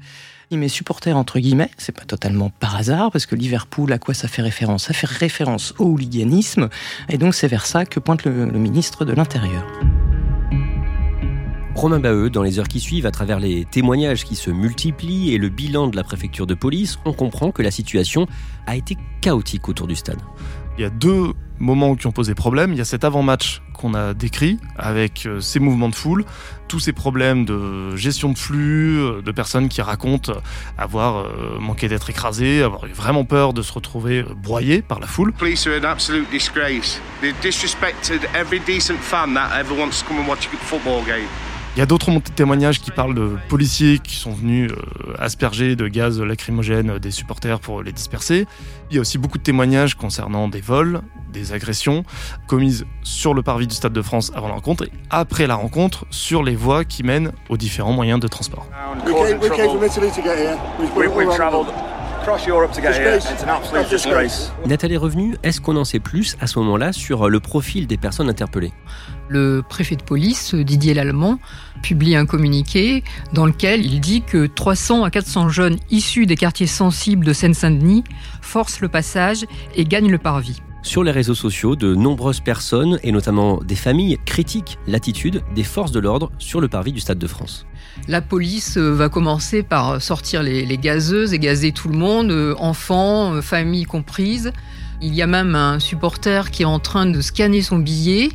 Il 0.50 0.60
met 0.60 0.68
supporters 0.68 1.16
entre 1.16 1.40
guillemets, 1.40 1.72
c'est 1.78 1.96
pas 1.96 2.06
totalement 2.06 2.50
par 2.50 2.76
hasard, 2.76 3.12
parce 3.12 3.26
que 3.26 3.36
Liverpool, 3.36 3.92
à 3.94 3.98
quoi 3.98 4.14
ça 4.14 4.28
fait 4.28 4.42
référence? 4.42 4.86
Ça 4.86 4.94
fait 4.94 5.08
référence 5.08 5.74
au 5.80 5.86
hooliganisme, 5.86 6.70
et 7.10 7.18
donc 7.18 7.36
c'est 7.36 7.48
vers 7.48 7.66
ça 7.66 7.86
que 7.86 8.00
pointe 8.00 8.26
le 8.26 8.52
ministre 8.52 9.06
de 9.06 9.14
l'Intérieur. 9.14 9.66
Romain 11.82 12.00
Baheux, 12.00 12.30
dans 12.30 12.44
les 12.44 12.60
heures 12.60 12.68
qui 12.68 12.80
suivent, 12.80 13.08
à 13.08 13.12
travers 13.12 13.40
les 13.40 13.66
témoignages 13.66 14.24
qui 14.24 14.36
se 14.36 14.52
multiplient 14.52 15.34
et 15.34 15.40
le 15.40 15.50
bilan 15.50 15.88
de 15.88 15.96
la 15.96 16.04
préfecture 16.04 16.46
de 16.46 16.54
police, 16.54 17.00
on 17.06 17.14
comprend 17.14 17.50
que 17.50 17.64
la 17.64 17.72
situation 17.72 18.28
a 18.68 18.76
été 18.76 19.00
chaotique 19.20 19.68
autour 19.68 19.88
du 19.88 19.96
stade. 19.96 20.20
Il 20.78 20.82
y 20.84 20.86
a 20.86 20.92
deux 20.92 21.34
moments 21.58 21.96
qui 21.96 22.06
ont 22.06 22.12
posé 22.12 22.36
problème. 22.36 22.72
Il 22.72 22.78
y 22.78 22.82
a 22.82 22.86
cet 22.86 23.04
avant-match 23.04 23.64
qu'on 23.74 23.96
a 23.96 24.14
décrit 24.14 24.60
avec 24.78 25.26
euh, 25.26 25.40
ces 25.40 25.60
mouvements 25.60 25.90
de 25.90 25.96
foule, 25.96 26.24
tous 26.68 26.80
ces 26.80 26.94
problèmes 26.94 27.46
de 27.46 27.96
gestion 27.96 28.30
de 28.30 28.38
flux, 28.38 29.00
euh, 29.00 29.24
de 29.24 29.32
personnes 29.32 29.68
qui 29.68 29.82
racontent 29.82 30.34
avoir 30.78 31.26
euh, 31.26 31.58
manqué 31.60 31.88
d'être 31.88 32.12
écrasées, 32.12 32.62
avoir 32.62 32.86
eu 32.86 32.92
vraiment 32.92 33.26
peur 33.26 33.54
de 33.54 33.64
se 33.64 33.74
retrouver 33.74 34.24
broyées 34.36 34.84
par 34.84 35.00
la 35.00 35.08
foule. 35.08 35.34
Police 35.34 35.66
are 35.66 35.80
an 35.82 35.86
absolute 35.86 36.30
disgrace. 36.30 37.02
They 37.22 37.34
disrespected 37.42 38.22
every 38.36 38.60
decent 38.68 39.00
fan 39.00 39.34
that 39.34 39.60
ever 39.60 39.74
wants 39.76 40.04
to 40.04 40.06
come 40.08 40.20
and 40.20 40.28
watch 40.28 40.46
a 40.46 40.58
football 40.58 41.04
game. 41.08 41.26
Il 41.78 41.80
y 41.80 41.82
a 41.82 41.86
d'autres 41.86 42.12
montées 42.12 42.32
de 42.32 42.36
témoignages 42.36 42.82
qui 42.82 42.92
parlent 42.92 43.16
de 43.16 43.38
policiers 43.48 44.00
qui 44.00 44.16
sont 44.16 44.34
venus 44.34 44.70
euh, 44.72 45.14
asperger 45.18 45.78
de 45.78 45.88
gaz 45.88 46.20
lacrymogène 46.20 47.00
des 47.00 47.12
supporters 47.12 47.62
pour 47.62 47.82
les 47.82 47.94
disperser. 47.94 48.46
Il 48.90 48.96
y 48.96 48.98
a 48.98 49.02
aussi 49.02 49.18
beaucoup 49.18 49.38
de 49.38 49.44
témoignages 49.44 49.96
concernant 49.96 50.50
des 50.50 50.60
vols, 50.60 51.00
des 51.32 51.54
agressions 51.54 52.04
commises 52.46 52.86
sur 53.04 53.34
le 53.34 53.42
parvis 53.42 53.68
du 53.68 53.76
Stade 53.76 53.94
de 53.94 54.02
France 54.02 54.34
avant 54.36 54.50
la 54.50 54.56
rencontre 54.56 54.84
et 54.84 54.92
après 55.10 55.48
la 55.48 55.56
rencontre 55.56 56.06
sur 56.10 56.44
les 56.44 56.58
voies 56.58 56.84
qui 56.84 57.04
mènent 57.04 57.32
aux 57.48 57.56
différents 57.56 57.94
moyens 57.94 58.20
de 58.20 58.28
transport. 58.28 58.68
Nathalie 64.66 64.94
est 64.94 64.98
revenue. 64.98 65.36
Est-ce 65.44 65.60
qu'on 65.60 65.76
en 65.76 65.84
sait 65.84 66.00
plus 66.00 66.38
à 66.40 66.48
ce 66.48 66.60
moment-là 66.60 66.94
sur 66.94 67.30
le 67.30 67.40
profil 67.40 67.88
des 67.88 67.98
personnes 67.98 68.30
interpellées? 68.30 68.74
Le 69.28 69.64
préfet 69.68 69.96
de 69.96 70.04
police, 70.04 70.54
Didier 70.54 70.94
Lallemand, 70.94 71.40
publie 71.82 72.16
un 72.16 72.26
communiqué 72.26 73.04
dans 73.34 73.46
lequel 73.46 73.86
il 73.86 74.00
dit 74.00 74.22
que 74.22 74.46
300 74.46 75.04
à 75.04 75.10
400 75.10 75.50
jeunes 75.50 75.78
issus 75.90 76.26
des 76.26 76.36
quartiers 76.36 76.68
sensibles 76.68 77.26
de 77.26 77.34
Seine-Saint-Denis 77.34 78.04
forcent 78.42 78.82
le 78.82 78.88
passage 78.88 79.46
et 79.76 79.86
gagnent 79.86 80.12
le 80.12 80.20
parvis. 80.20 80.62
Sur 80.84 81.04
les 81.04 81.12
réseaux 81.12 81.36
sociaux, 81.36 81.76
de 81.76 81.94
nombreuses 81.94 82.40
personnes, 82.40 83.00
et 83.04 83.12
notamment 83.12 83.60
des 83.64 83.76
familles, 83.76 84.18
critiquent 84.26 84.80
l'attitude 84.88 85.44
des 85.54 85.64
forces 85.64 85.92
de 85.92 86.00
l'ordre 86.00 86.32
sur 86.40 86.60
le 86.60 86.68
parvis 86.68 86.92
du 86.92 87.00
Stade 87.00 87.20
de 87.20 87.28
France. 87.28 87.68
La 88.08 88.22
police 88.22 88.78
euh, 88.78 88.92
va 88.92 89.08
commencer 89.08 89.62
par 89.62 90.02
sortir 90.02 90.42
les, 90.42 90.78
gazeuses 90.78 91.34
et 91.34 91.40
gazer 91.40 91.72
tout 91.72 91.88
le 91.88 91.98
monde, 91.98 92.32
euh, 92.32 92.56
enfants, 92.58 93.34
euh, 93.34 93.42
familles 93.42 93.86
comprises. 93.86 94.52
Il 95.02 95.14
y 95.14 95.22
a 95.22 95.28
même 95.28 95.56
un 95.56 95.80
supporter 95.80 96.50
qui 96.52 96.64
est 96.64 96.66
en 96.66 96.80
train 96.80 97.06
de 97.06 97.22
scanner 97.22 97.62
son 97.62 97.78
billet 97.78 98.30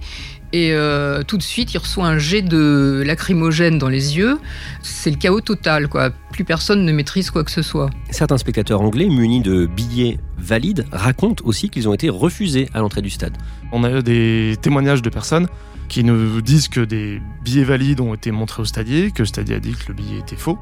et 0.57 1.25
tout 1.27 1.37
de 1.37 1.43
suite 1.43 1.75
il 1.75 1.79
reçoit 1.79 2.07
un 2.07 2.19
jet 2.19 2.43
de 2.43 3.03
lacrymogène 3.05 3.79
dans 3.79 3.89
les 3.89 4.17
yeux. 4.17 4.39
C'est 4.83 5.11
le 5.11 5.17
chaos 5.17 5.41
total, 5.41 5.89
quoi. 5.89 6.11
Plus 6.33 6.45
personne 6.45 6.85
ne 6.85 6.93
maîtrise 6.93 7.31
quoi 7.31 7.45
que 7.45 7.51
ce 7.51 7.63
soit. 7.63 7.91
Certains 8.11 8.39
spectateurs 8.39 8.81
anglais 8.81 9.09
munis 9.09 9.41
de 9.41 9.67
billets 9.67 10.19
valides 10.39 10.87
racontent 10.93 11.45
aussi 11.47 11.71
qu'ils 11.71 11.89
ont 11.89 11.95
été 11.95 12.09
refusés 12.09 12.69
à 12.75 12.81
l'entrée 12.81 13.03
du 13.03 13.11
stade. 13.11 13.37
On 13.73 13.85
a 13.85 14.03
des 14.03 14.57
témoignages 14.61 15.03
de 15.03 15.11
personnes 15.11 15.49
qui 15.89 16.05
nous 16.05 16.41
disent 16.41 16.69
que 16.69 16.81
des 16.81 17.21
billets 17.45 17.65
valides 17.65 18.01
ont 18.01 18.15
été 18.15 18.31
montrés 18.31 18.63
au 18.63 18.65
stadier, 18.65 19.11
que 19.11 19.23
le 19.23 19.27
stadier 19.27 19.57
a 19.57 19.61
dit 19.61 19.73
que 19.73 19.89
le 19.89 19.95
billet 19.95 20.19
était 20.19 20.37
faux. 20.37 20.59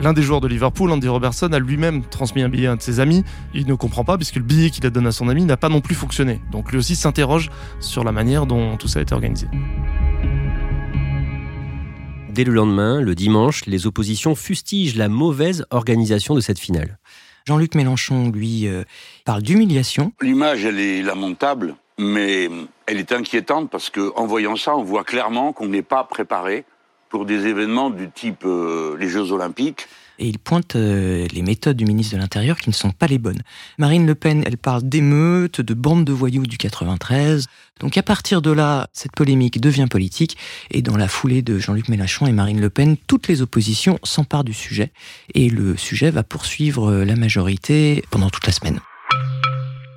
L'un 0.00 0.12
des 0.12 0.22
joueurs 0.22 0.40
de 0.40 0.48
Liverpool, 0.48 0.90
Andy 0.90 1.08
Robertson, 1.08 1.52
a 1.52 1.58
lui-même 1.58 2.02
transmis 2.04 2.42
un 2.42 2.48
billet 2.48 2.66
à 2.66 2.72
un 2.72 2.76
de 2.76 2.82
ses 2.82 3.00
amis. 3.00 3.24
Il 3.54 3.66
ne 3.66 3.74
comprend 3.74 4.04
pas 4.04 4.16
puisque 4.16 4.36
le 4.36 4.42
billet 4.42 4.70
qu'il 4.70 4.86
a 4.86 4.90
donné 4.90 5.08
à 5.08 5.12
son 5.12 5.28
ami 5.28 5.44
n'a 5.44 5.56
pas 5.56 5.68
non 5.68 5.80
plus 5.80 5.94
fonctionné. 5.94 6.40
Donc 6.50 6.70
lui 6.72 6.78
aussi 6.78 6.96
s'interroge 6.96 7.50
sur 7.80 8.04
la 8.04 8.12
manière 8.12 8.46
dont 8.46 8.76
tout 8.76 8.88
ça 8.88 9.00
a 9.00 9.02
été 9.02 9.14
organisé. 9.14 9.46
Dès 12.30 12.44
le 12.44 12.52
lendemain, 12.52 13.02
le 13.02 13.14
dimanche, 13.14 13.66
les 13.66 13.86
oppositions 13.86 14.34
fustigent 14.34 14.96
la 14.96 15.10
mauvaise 15.10 15.66
organisation 15.70 16.34
de 16.34 16.40
cette 16.40 16.58
finale. 16.58 16.98
Jean-Luc 17.46 17.74
Mélenchon, 17.74 18.30
lui, 18.30 18.66
euh, 18.68 18.84
parle 19.26 19.42
d'humiliation. 19.42 20.12
L'image, 20.22 20.64
elle 20.64 20.78
est 20.78 21.02
lamentable, 21.02 21.74
mais 22.02 22.50
elle 22.86 22.98
est 22.98 23.12
inquiétante 23.12 23.70
parce 23.70 23.90
qu'en 23.90 24.26
voyant 24.26 24.56
ça, 24.56 24.76
on 24.76 24.82
voit 24.82 25.04
clairement 25.04 25.52
qu'on 25.52 25.68
n'est 25.68 25.82
pas 25.82 26.04
préparé 26.04 26.64
pour 27.08 27.26
des 27.26 27.46
événements 27.46 27.90
du 27.90 28.10
type 28.10 28.44
euh, 28.44 28.96
les 28.98 29.08
Jeux 29.08 29.32
Olympiques. 29.32 29.86
Et 30.18 30.26
il 30.26 30.38
pointe 30.38 30.76
euh, 30.76 31.26
les 31.32 31.42
méthodes 31.42 31.76
du 31.76 31.84
ministre 31.84 32.14
de 32.14 32.20
l'Intérieur 32.20 32.58
qui 32.58 32.70
ne 32.70 32.74
sont 32.74 32.90
pas 32.90 33.06
les 33.06 33.18
bonnes. 33.18 33.42
Marine 33.78 34.06
Le 34.06 34.14
Pen, 34.14 34.42
elle 34.46 34.56
parle 34.56 34.82
d'émeutes, 34.82 35.60
de 35.60 35.74
bandes 35.74 36.04
de 36.04 36.12
voyous 36.12 36.46
du 36.46 36.58
93. 36.58 37.46
Donc 37.80 37.96
à 37.98 38.02
partir 38.02 38.40
de 38.40 38.50
là, 38.50 38.88
cette 38.92 39.12
polémique 39.12 39.60
devient 39.60 39.86
politique. 39.90 40.36
Et 40.70 40.80
dans 40.80 40.96
la 40.96 41.08
foulée 41.08 41.42
de 41.42 41.58
Jean-Luc 41.58 41.88
Mélenchon 41.88 42.26
et 42.26 42.32
Marine 42.32 42.60
Le 42.60 42.70
Pen, 42.70 42.96
toutes 43.06 43.28
les 43.28 43.42
oppositions 43.42 43.98
s'emparent 44.04 44.44
du 44.44 44.54
sujet. 44.54 44.92
Et 45.34 45.48
le 45.50 45.76
sujet 45.76 46.10
va 46.10 46.22
poursuivre 46.22 46.90
euh, 46.90 47.04
la 47.04 47.16
majorité 47.16 48.04
pendant 48.10 48.30
toute 48.30 48.46
la 48.46 48.52
semaine. 48.52 48.80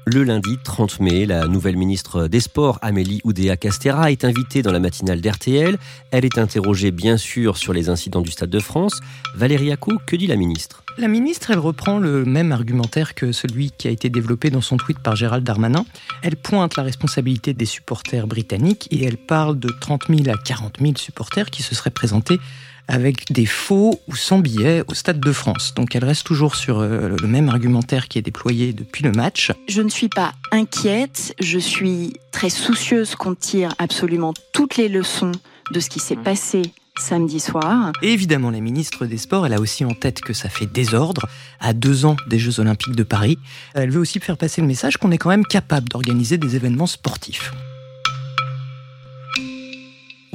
Le 0.08 0.24
lundi 0.24 0.60
30 0.64 1.00
mai, 1.00 1.26
la 1.26 1.48
nouvelle 1.48 1.78
ministre 1.78 2.28
des 2.28 2.40
Sports, 2.40 2.78
Amélie 2.84 3.22
Oudéa-Castera, 3.24 4.12
est 4.12 4.24
invitée 4.24 4.62
dans 4.62 4.72
la 4.72 4.80
matinale 4.80 5.20
d'RTL. 5.20 5.80
Elle 6.12 6.26
est 6.26 6.38
interrogée 6.38 6.92
bien 6.92 7.18
sûr 7.18 7.58
sur 7.58 7.74
les 7.74 7.90
incidents 7.90 8.22
du 8.22 8.30
Stade 8.30 8.52
de 8.52 8.60
France. 8.60 9.00
Valérie 9.34 9.72
Acco, 9.72 9.94
que 10.06 10.16
dit 10.16 10.28
la 10.28 10.36
ministre? 10.36 10.84
La 11.00 11.08
ministre, 11.08 11.50
elle 11.50 11.58
reprend 11.58 11.98
le 11.98 12.24
même 12.24 12.52
argumentaire 12.52 13.16
que 13.16 13.32
celui 13.32 13.72
qui 13.72 13.88
a 13.88 13.92
été 13.92 14.12
développé 14.12 14.52
dans 14.52 14.62
son 14.62 14.78
tweet 14.78 15.00
par 15.00 15.16
Gérald 15.16 15.44
Darmanin. 15.44 15.86
Elle 16.22 16.36
pointe 16.36 16.78
la 16.78 16.84
responsabilité 16.84 17.56
des 17.56 17.66
supporters 17.66 18.28
britanniques 18.28 18.88
et 18.92 19.04
elle 19.06 19.18
parle 19.18 19.58
de 19.58 19.70
30 19.82 20.04
000 20.08 20.30
à 20.30 20.38
40 20.38 20.78
000 20.80 20.94
supporters 20.98 21.50
qui 21.50 21.64
se 21.64 21.74
seraient 21.74 21.90
présentés 21.90 22.40
avec 22.88 23.32
des 23.32 23.46
faux 23.46 24.00
ou 24.08 24.16
sans 24.16 24.40
billets 24.40 24.84
au 24.88 24.94
Stade 24.94 25.20
de 25.20 25.32
France. 25.32 25.74
Donc 25.76 25.96
elle 25.96 26.06
reste 26.06 26.26
toujours 26.26 26.56
sur 26.56 26.80
euh, 26.80 27.16
le 27.20 27.28
même 27.28 27.50
argumentaire 27.50 28.08
qui 28.08 28.20
est 28.20 28.22
déployé 28.22 28.74
depuis 28.74 29.04
le 29.04 29.12
match. 29.12 29.52
Je 29.68 29.82
ne 29.82 29.90
suis 29.90 30.10
pas 30.10 30.34
inquiète, 30.52 31.36
je 31.40 31.60
suis 31.60 32.14
très 32.32 32.50
soucieuse 32.50 33.16
qu'on 33.16 33.36
tire 33.36 33.74
absolument 33.80 34.34
toutes 34.54 34.78
les 34.78 34.90
leçons 34.90 35.32
de 35.72 35.80
ce 35.80 35.90
qui 35.90 36.00
s'est 36.00 36.16
mmh. 36.16 36.24
passé 36.24 36.62
samedi 36.98 37.40
soir. 37.40 37.92
Et 38.02 38.14
évidemment, 38.14 38.52
la 38.52 38.60
ministre 38.60 39.06
des 39.06 39.18
Sports, 39.18 39.46
elle 39.46 39.54
a 39.54 39.60
aussi 39.60 39.84
en 39.84 39.94
tête 39.94 40.22
que 40.22 40.34
ça 40.34 40.50
fait 40.50 40.66
désordre 40.66 41.28
à 41.60 41.74
deux 41.74 42.06
ans 42.06 42.16
des 42.28 42.40
Jeux 42.40 42.60
Olympiques 42.60 42.96
de 42.96 43.04
Paris. 43.04 43.38
Elle 43.74 43.92
veut 43.92 44.00
aussi 44.00 44.20
faire 44.20 44.38
passer 44.38 44.62
le 44.62 44.68
message 44.68 44.98
qu'on 44.98 45.12
est 45.12 45.18
quand 45.18 45.30
même 45.30 45.46
capable 45.46 45.90
d'organiser 45.90 46.38
des 46.38 46.56
événements 46.56 46.88
sportifs. 46.88 47.52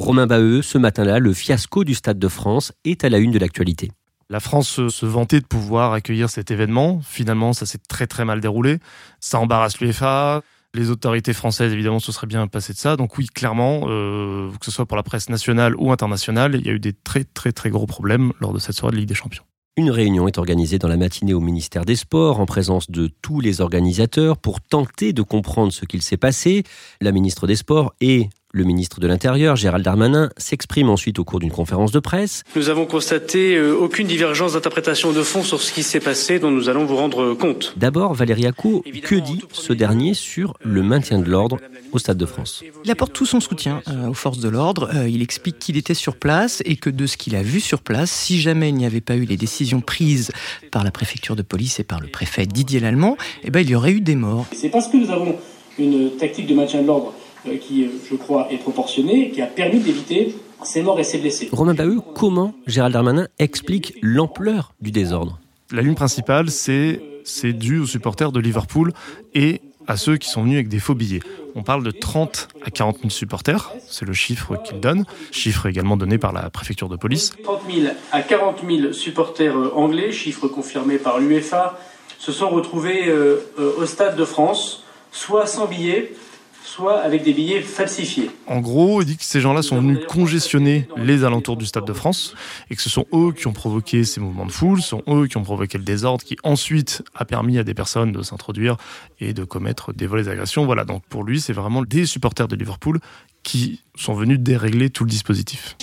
Romain 0.00 0.26
Baheux, 0.26 0.62
ce 0.62 0.78
matin-là, 0.78 1.18
le 1.18 1.34
fiasco 1.34 1.84
du 1.84 1.92
Stade 1.92 2.18
de 2.18 2.28
France 2.28 2.72
est 2.86 3.04
à 3.04 3.10
la 3.10 3.18
une 3.18 3.32
de 3.32 3.38
l'actualité. 3.38 3.92
La 4.30 4.40
France 4.40 4.88
se 4.88 5.06
vantait 5.06 5.40
de 5.40 5.44
pouvoir 5.44 5.92
accueillir 5.92 6.30
cet 6.30 6.50
événement. 6.50 7.02
Finalement, 7.04 7.52
ça 7.52 7.66
s'est 7.66 7.80
très 7.86 8.06
très 8.06 8.24
mal 8.24 8.40
déroulé. 8.40 8.78
Ça 9.20 9.38
embarrasse 9.38 9.78
l'UEFA. 9.78 10.40
Les 10.72 10.88
autorités 10.88 11.34
françaises, 11.34 11.74
évidemment, 11.74 11.98
se 11.98 12.12
seraient 12.12 12.26
bien 12.26 12.46
passées 12.46 12.72
de 12.72 12.78
ça. 12.78 12.96
Donc 12.96 13.18
oui, 13.18 13.26
clairement, 13.26 13.82
euh, 13.88 14.50
que 14.58 14.64
ce 14.64 14.70
soit 14.70 14.86
pour 14.86 14.96
la 14.96 15.02
presse 15.02 15.28
nationale 15.28 15.76
ou 15.76 15.92
internationale, 15.92 16.54
il 16.54 16.66
y 16.66 16.70
a 16.70 16.72
eu 16.72 16.80
des 16.80 16.94
très 16.94 17.24
très 17.24 17.52
très 17.52 17.68
gros 17.68 17.86
problèmes 17.86 18.32
lors 18.40 18.54
de 18.54 18.58
cette 18.58 18.76
soirée 18.76 18.92
de 18.92 19.00
Ligue 19.00 19.08
des 19.08 19.14
Champions. 19.14 19.44
Une 19.76 19.90
réunion 19.90 20.26
est 20.26 20.38
organisée 20.38 20.78
dans 20.78 20.88
la 20.88 20.96
matinée 20.96 21.34
au 21.34 21.40
ministère 21.40 21.84
des 21.84 21.96
Sports 21.96 22.40
en 22.40 22.46
présence 22.46 22.90
de 22.90 23.10
tous 23.20 23.40
les 23.40 23.60
organisateurs 23.60 24.38
pour 24.38 24.62
tenter 24.62 25.12
de 25.12 25.22
comprendre 25.22 25.72
ce 25.72 25.84
qu'il 25.84 26.00
s'est 26.00 26.16
passé. 26.16 26.64
La 27.02 27.12
ministre 27.12 27.46
des 27.46 27.56
Sports 27.56 27.92
et 28.00 28.30
le 28.52 28.64
ministre 28.64 29.00
de 29.00 29.06
l'Intérieur, 29.06 29.56
Gérald 29.56 29.84
Darmanin, 29.84 30.30
s'exprime 30.36 30.90
ensuite 30.90 31.18
au 31.18 31.24
cours 31.24 31.40
d'une 31.40 31.50
conférence 31.50 31.92
de 31.92 32.00
presse. 32.00 32.42
Nous 32.56 32.68
avons 32.68 32.86
constaté 32.86 33.56
euh, 33.56 33.74
aucune 33.74 34.06
divergence 34.06 34.54
d'interprétation 34.54 35.12
de 35.12 35.22
fond 35.22 35.42
sur 35.42 35.60
ce 35.60 35.72
qui 35.72 35.82
s'est 35.82 36.00
passé 36.00 36.38
dont 36.38 36.50
nous 36.50 36.68
allons 36.68 36.84
vous 36.84 36.96
rendre 36.96 37.34
compte. 37.34 37.74
D'abord, 37.76 38.14
Valérie 38.14 38.46
Acco, 38.46 38.84
que 39.02 39.14
dit 39.14 39.40
ce 39.52 39.72
dernier 39.72 40.14
sur 40.14 40.54
le 40.64 40.82
maintien 40.82 41.20
de 41.20 41.30
l'ordre 41.30 41.58
au 41.92 41.98
Stade 41.98 42.18
de 42.18 42.26
France 42.26 42.62
Il 42.84 42.90
apporte 42.90 43.12
tout 43.12 43.26
son 43.26 43.40
soutien 43.40 43.82
euh, 43.88 44.08
aux 44.08 44.14
forces 44.14 44.38
de 44.38 44.48
l'ordre. 44.48 44.90
Euh, 44.94 45.08
il 45.08 45.22
explique 45.22 45.58
qu'il 45.58 45.76
était 45.76 45.94
sur 45.94 46.16
place 46.16 46.62
et 46.64 46.76
que 46.76 46.90
de 46.90 47.06
ce 47.06 47.16
qu'il 47.16 47.36
a 47.36 47.42
vu 47.42 47.60
sur 47.60 47.80
place, 47.80 48.10
si 48.10 48.40
jamais 48.40 48.70
il 48.70 48.74
n'y 48.74 48.86
avait 48.86 49.00
pas 49.00 49.16
eu 49.16 49.24
les 49.24 49.36
décisions 49.36 49.80
prises 49.80 50.30
par 50.70 50.84
la 50.84 50.90
préfecture 50.90 51.36
de 51.36 51.42
police 51.42 51.80
et 51.80 51.84
par 51.84 52.00
le 52.00 52.08
préfet 52.08 52.46
Didier 52.46 52.80
Lallemand, 52.80 53.16
eh 53.44 53.50
ben, 53.50 53.60
il 53.60 53.70
y 53.70 53.74
aurait 53.74 53.92
eu 53.92 54.00
des 54.00 54.16
morts. 54.16 54.46
C'est 54.52 54.70
parce 54.70 54.88
que 54.88 54.96
nous 54.96 55.10
avons 55.10 55.36
une 55.78 56.16
tactique 56.16 56.46
de 56.46 56.54
maintien 56.54 56.82
de 56.82 56.86
l'ordre 56.86 57.12
euh, 57.12 57.29
qui, 57.60 57.84
euh, 57.84 57.88
je 58.08 58.16
crois, 58.16 58.48
est 58.50 58.58
proportionné, 58.58 59.30
qui 59.30 59.42
a 59.42 59.46
permis 59.46 59.80
d'éviter 59.80 60.34
ces 60.62 60.82
morts 60.82 61.00
et 61.00 61.04
ces 61.04 61.18
blessés. 61.18 61.48
Romain 61.52 61.74
Bahut, 61.74 62.00
comment 62.14 62.52
Gérald 62.66 62.92
Darmanin 62.92 63.28
explique 63.38 63.94
l'ampleur 64.02 64.74
du 64.80 64.90
désordre? 64.90 65.38
La 65.72 65.82
ligne 65.82 65.94
principale, 65.94 66.50
c'est 66.50 67.00
c'est 67.22 67.52
dû 67.52 67.78
aux 67.78 67.86
supporters 67.86 68.32
de 68.32 68.40
Liverpool 68.40 68.92
et 69.34 69.60
à 69.86 69.96
ceux 69.96 70.16
qui 70.16 70.28
sont 70.28 70.42
venus 70.42 70.54
avec 70.54 70.68
des 70.68 70.78
faux 70.78 70.94
billets. 70.94 71.20
On 71.54 71.62
parle 71.62 71.84
de 71.84 71.90
30 71.90 72.48
à 72.64 72.70
40 72.70 72.98
000 72.98 73.10
supporters, 73.10 73.70
c'est 73.88 74.06
le 74.06 74.12
chiffre 74.12 74.56
qu'il 74.62 74.80
donne, 74.80 75.04
chiffre 75.30 75.66
également 75.66 75.96
donné 75.96 76.16
par 76.16 76.32
la 76.32 76.48
préfecture 76.48 76.88
de 76.88 76.96
police. 76.96 77.34
30 77.44 77.60
000 77.72 77.92
à 78.10 78.22
40 78.22 78.62
000 78.66 78.92
supporters 78.92 79.56
euh, 79.56 79.72
anglais, 79.74 80.12
chiffre 80.12 80.48
confirmé 80.48 80.96
par 80.96 81.18
l'UEFA, 81.18 81.78
se 82.18 82.32
sont 82.32 82.48
retrouvés 82.50 83.10
au 83.56 83.86
Stade 83.86 84.14
de 84.14 84.26
France, 84.26 84.84
soit 85.10 85.46
sans 85.46 85.66
billets, 85.66 86.12
soit 86.62 86.98
avec 87.00 87.22
des 87.22 87.32
billets 87.32 87.62
falsifiés. 87.62 88.30
En 88.46 88.60
gros, 88.60 89.02
il 89.02 89.06
dit 89.06 89.16
que 89.16 89.24
ces 89.24 89.40
gens-là 89.40 89.62
sont 89.62 89.80
venus 89.80 89.98
congestionner 90.08 90.88
les 90.96 91.24
alentours 91.24 91.56
du 91.56 91.66
Stade 91.66 91.84
de 91.84 91.92
France 91.92 92.34
et 92.70 92.76
que 92.76 92.82
ce 92.82 92.90
sont 92.90 93.06
eux 93.12 93.32
qui 93.32 93.46
ont 93.46 93.52
provoqué 93.52 94.04
ces 94.04 94.20
mouvements 94.20 94.46
de 94.46 94.52
foule, 94.52 94.80
ce 94.80 94.88
sont 94.88 95.02
eux 95.08 95.26
qui 95.26 95.36
ont 95.36 95.42
provoqué 95.42 95.78
le 95.78 95.84
désordre 95.84 96.24
qui 96.24 96.36
ensuite 96.42 97.02
a 97.14 97.24
permis 97.24 97.58
à 97.58 97.64
des 97.64 97.74
personnes 97.74 98.12
de 98.12 98.22
s'introduire 98.22 98.76
et 99.20 99.32
de 99.32 99.44
commettre 99.44 99.92
des 99.92 100.06
vols 100.06 100.20
et 100.20 100.24
des 100.24 100.30
agressions. 100.30 100.64
Voilà, 100.66 100.84
donc 100.84 101.02
pour 101.08 101.24
lui, 101.24 101.40
c'est 101.40 101.52
vraiment 101.52 101.82
des 101.82 102.06
supporters 102.06 102.48
de 102.48 102.56
Liverpool 102.56 103.00
qui 103.42 103.82
sont 103.96 104.14
venus 104.14 104.38
dérégler 104.38 104.90
tout 104.90 105.04
le 105.04 105.10
dispositif. 105.10 105.76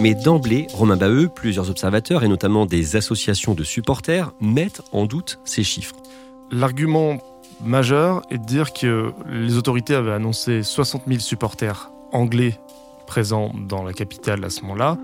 Mais 0.00 0.14
d'emblée, 0.14 0.66
Romain 0.72 0.96
Baheux, 0.96 1.28
plusieurs 1.28 1.70
observateurs 1.70 2.24
et 2.24 2.28
notamment 2.28 2.66
des 2.66 2.96
associations 2.96 3.54
de 3.54 3.62
supporters 3.62 4.32
mettent 4.40 4.82
en 4.92 5.06
doute 5.06 5.38
ces 5.44 5.62
chiffres. 5.62 5.96
L'argument 6.50 7.18
majeur 7.62 8.22
est 8.30 8.38
de 8.38 8.44
dire 8.44 8.72
que 8.72 9.12
les 9.30 9.56
autorités 9.56 9.94
avaient 9.94 10.12
annoncé 10.12 10.62
60 10.62 11.02
000 11.06 11.20
supporters 11.20 11.90
anglais 12.12 12.58
présents 13.06 13.52
dans 13.68 13.82
la 13.82 13.92
capitale 13.92 14.44
à 14.44 14.50
ce 14.50 14.62
moment-là. 14.62 14.98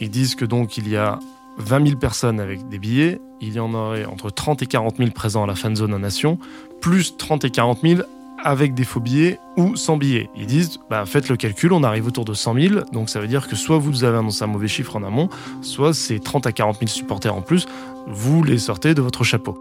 Ils 0.00 0.10
disent 0.10 0.34
que 0.34 0.44
donc 0.44 0.76
il 0.76 0.88
y 0.88 0.96
a 0.96 1.18
20 1.58 1.86
000 1.86 1.98
personnes 1.98 2.40
avec 2.40 2.68
des 2.68 2.78
billets, 2.78 3.20
il 3.40 3.54
y 3.54 3.60
en 3.60 3.72
aurait 3.74 4.04
entre 4.04 4.30
30 4.30 4.62
et 4.62 4.66
40 4.66 4.98
000 4.98 5.10
présents 5.10 5.44
à 5.44 5.46
la 5.46 5.54
fan 5.54 5.74
zone 5.74 5.94
en 5.94 5.98
nation, 5.98 6.38
plus 6.80 7.16
30 7.16 7.44
et 7.44 7.50
40 7.50 7.80
000 7.82 8.00
avec 8.44 8.74
des 8.74 8.84
faux 8.84 9.00
billets 9.00 9.38
ou 9.56 9.76
sans 9.76 9.96
billets. 9.96 10.28
Ils 10.36 10.46
disent, 10.46 10.78
bah, 10.90 11.06
faites 11.06 11.28
le 11.28 11.36
calcul, 11.36 11.72
on 11.72 11.82
arrive 11.82 12.06
autour 12.06 12.24
de 12.24 12.34
100 12.34 12.54
000, 12.54 12.80
donc 12.92 13.08
ça 13.08 13.20
veut 13.20 13.28
dire 13.28 13.48
que 13.48 13.56
soit 13.56 13.78
vous 13.78 14.04
avez 14.04 14.18
annoncé 14.18 14.44
un 14.44 14.48
mauvais 14.48 14.68
chiffre 14.68 14.96
en 14.96 15.02
amont, 15.02 15.28
soit 15.62 15.94
ces 15.94 16.20
30 16.20 16.46
à 16.46 16.52
40 16.52 16.78
000 16.78 16.88
supporters 16.88 17.34
en 17.34 17.40
plus, 17.40 17.66
vous 18.06 18.42
les 18.42 18.58
sortez 18.58 18.94
de 18.94 19.02
votre 19.02 19.24
chapeau. 19.24 19.58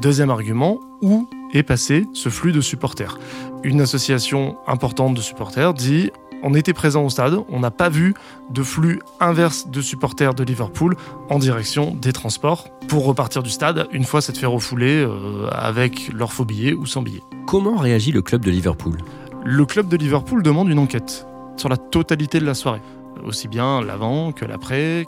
Deuxième 0.00 0.30
argument, 0.30 0.78
où 1.02 1.28
est 1.52 1.62
passé 1.62 2.06
ce 2.12 2.28
flux 2.28 2.52
de 2.52 2.60
supporters 2.60 3.18
Une 3.62 3.80
association 3.80 4.56
importante 4.66 5.14
de 5.14 5.20
supporters 5.20 5.74
dit 5.74 6.10
on 6.42 6.54
était 6.54 6.72
présent 6.72 7.04
au 7.04 7.10
stade, 7.10 7.36
on 7.48 7.60
n'a 7.60 7.70
pas 7.70 7.88
vu 7.88 8.14
de 8.50 8.62
flux 8.62 9.00
inverse 9.20 9.68
de 9.68 9.80
supporters 9.80 10.34
de 10.34 10.42
Liverpool 10.42 10.96
en 11.30 11.38
direction 11.38 11.94
des 11.94 12.12
transports 12.12 12.68
pour 12.88 13.04
repartir 13.04 13.42
du 13.42 13.50
stade 13.50 13.86
une 13.92 14.04
fois 14.04 14.20
cette 14.20 14.38
fait 14.38 14.46
refoulée 14.46 15.04
euh, 15.04 15.48
avec 15.52 16.12
leur 16.12 16.32
faux 16.32 16.44
billets 16.44 16.72
ou 16.72 16.84
sans 16.84 17.02
billets. 17.02 17.22
Comment 17.46 17.76
réagit 17.76 18.10
le 18.10 18.22
club 18.22 18.44
de 18.44 18.50
Liverpool? 18.50 18.98
Le 19.44 19.64
club 19.66 19.88
de 19.88 19.96
Liverpool 19.96 20.42
demande 20.42 20.68
une 20.68 20.78
enquête 20.80 21.26
sur 21.56 21.68
la 21.68 21.76
totalité 21.76 22.40
de 22.40 22.44
la 22.46 22.54
soirée, 22.54 22.82
aussi 23.24 23.46
bien 23.46 23.80
l'avant 23.80 24.32
que 24.32 24.44
l'après. 24.44 25.06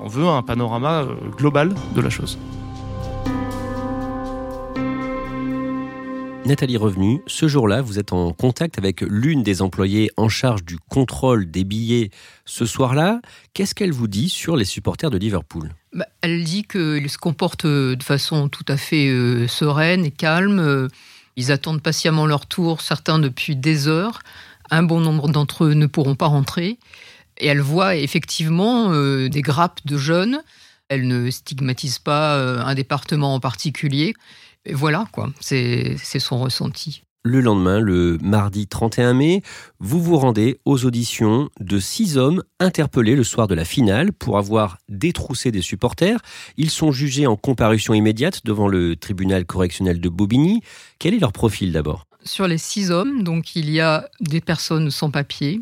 On 0.00 0.06
veut 0.06 0.26
un 0.26 0.42
panorama 0.42 1.02
euh, 1.02 1.14
global 1.36 1.74
de 1.94 2.00
la 2.00 2.10
chose. 2.10 2.38
Nathalie 6.46 6.76
Revenu, 6.76 7.22
ce 7.26 7.48
jour-là, 7.48 7.82
vous 7.82 7.98
êtes 7.98 8.12
en 8.12 8.32
contact 8.32 8.78
avec 8.78 9.00
l'une 9.00 9.42
des 9.42 9.62
employées 9.62 10.12
en 10.16 10.28
charge 10.28 10.62
du 10.62 10.78
contrôle 10.78 11.50
des 11.50 11.64
billets 11.64 12.10
ce 12.44 12.64
soir-là. 12.64 13.20
Qu'est-ce 13.52 13.74
qu'elle 13.74 13.90
vous 13.90 14.06
dit 14.06 14.28
sur 14.28 14.56
les 14.56 14.64
supporters 14.64 15.10
de 15.10 15.18
Liverpool? 15.18 15.74
Bah, 15.92 16.06
Elle 16.20 16.44
dit 16.44 16.62
qu'ils 16.62 17.10
se 17.10 17.18
comportent 17.18 17.66
de 17.66 18.00
façon 18.00 18.48
tout 18.48 18.64
à 18.68 18.76
fait 18.76 19.08
euh, 19.08 19.48
sereine 19.48 20.04
et 20.04 20.12
calme. 20.12 20.88
Ils 21.34 21.50
attendent 21.50 21.82
patiemment 21.82 22.26
leur 22.26 22.46
tour, 22.46 22.80
certains 22.80 23.18
depuis 23.18 23.56
des 23.56 23.88
heures. 23.88 24.20
Un 24.70 24.84
bon 24.84 25.00
nombre 25.00 25.28
d'entre 25.28 25.64
eux 25.64 25.74
ne 25.74 25.86
pourront 25.86 26.14
pas 26.14 26.26
rentrer. 26.26 26.78
Et 27.38 27.48
elle 27.48 27.60
voit 27.60 27.96
effectivement 27.96 28.92
euh, 28.92 29.28
des 29.28 29.42
grappes 29.42 29.80
de 29.84 29.98
jeunes. 29.98 30.42
Elle 30.88 31.08
ne 31.08 31.28
stigmatise 31.28 31.98
pas 31.98 32.36
euh, 32.36 32.62
un 32.64 32.76
département 32.76 33.34
en 33.34 33.40
particulier 33.40 34.14
voilà, 34.72 35.06
quoi. 35.12 35.30
C'est 35.40 35.96
son 36.18 36.38
ressenti. 36.38 37.02
le 37.26 37.40
lendemain, 37.40 37.80
le 37.80 38.18
mardi 38.22 38.68
31 38.68 39.12
mai, 39.12 39.42
vous 39.80 40.00
vous 40.00 40.16
rendez 40.16 40.60
aux 40.64 40.84
auditions 40.84 41.50
de 41.58 41.80
six 41.80 42.16
hommes 42.16 42.42
interpellés 42.60 43.16
le 43.16 43.24
soir 43.24 43.48
de 43.48 43.54
la 43.56 43.64
finale 43.64 44.12
pour 44.12 44.38
avoir 44.38 44.78
détroussé 44.88 45.50
des 45.50 45.60
supporters. 45.60 46.20
Ils 46.56 46.70
sont 46.70 46.92
jugés 46.92 47.26
en 47.26 47.34
comparution 47.36 47.94
immédiate 47.94 48.42
devant 48.44 48.68
le 48.68 48.94
tribunal 48.94 49.44
correctionnel 49.44 50.00
de 50.00 50.08
Bobigny. 50.08 50.62
Quel 51.00 51.14
est 51.14 51.18
leur 51.18 51.32
profil 51.32 51.72
d'abord? 51.72 52.06
Sur 52.24 52.46
les 52.46 52.58
six 52.58 52.92
hommes, 52.92 53.24
donc 53.24 53.56
il 53.56 53.70
y 53.70 53.80
a 53.80 54.08
des 54.20 54.40
personnes 54.40 54.92
sans 54.92 55.10
papier 55.10 55.60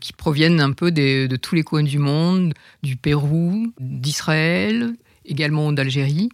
qui 0.00 0.12
proviennent 0.12 0.60
un 0.60 0.72
peu 0.72 0.92
de 0.92 1.36
tous 1.36 1.56
les 1.56 1.62
coins 1.62 1.82
du 1.82 1.98
monde, 1.98 2.54
du 2.82 2.96
Pérou, 2.96 3.66
d'Israël, 3.80 4.94
également 5.24 5.72
d'Algérie. 5.72 6.30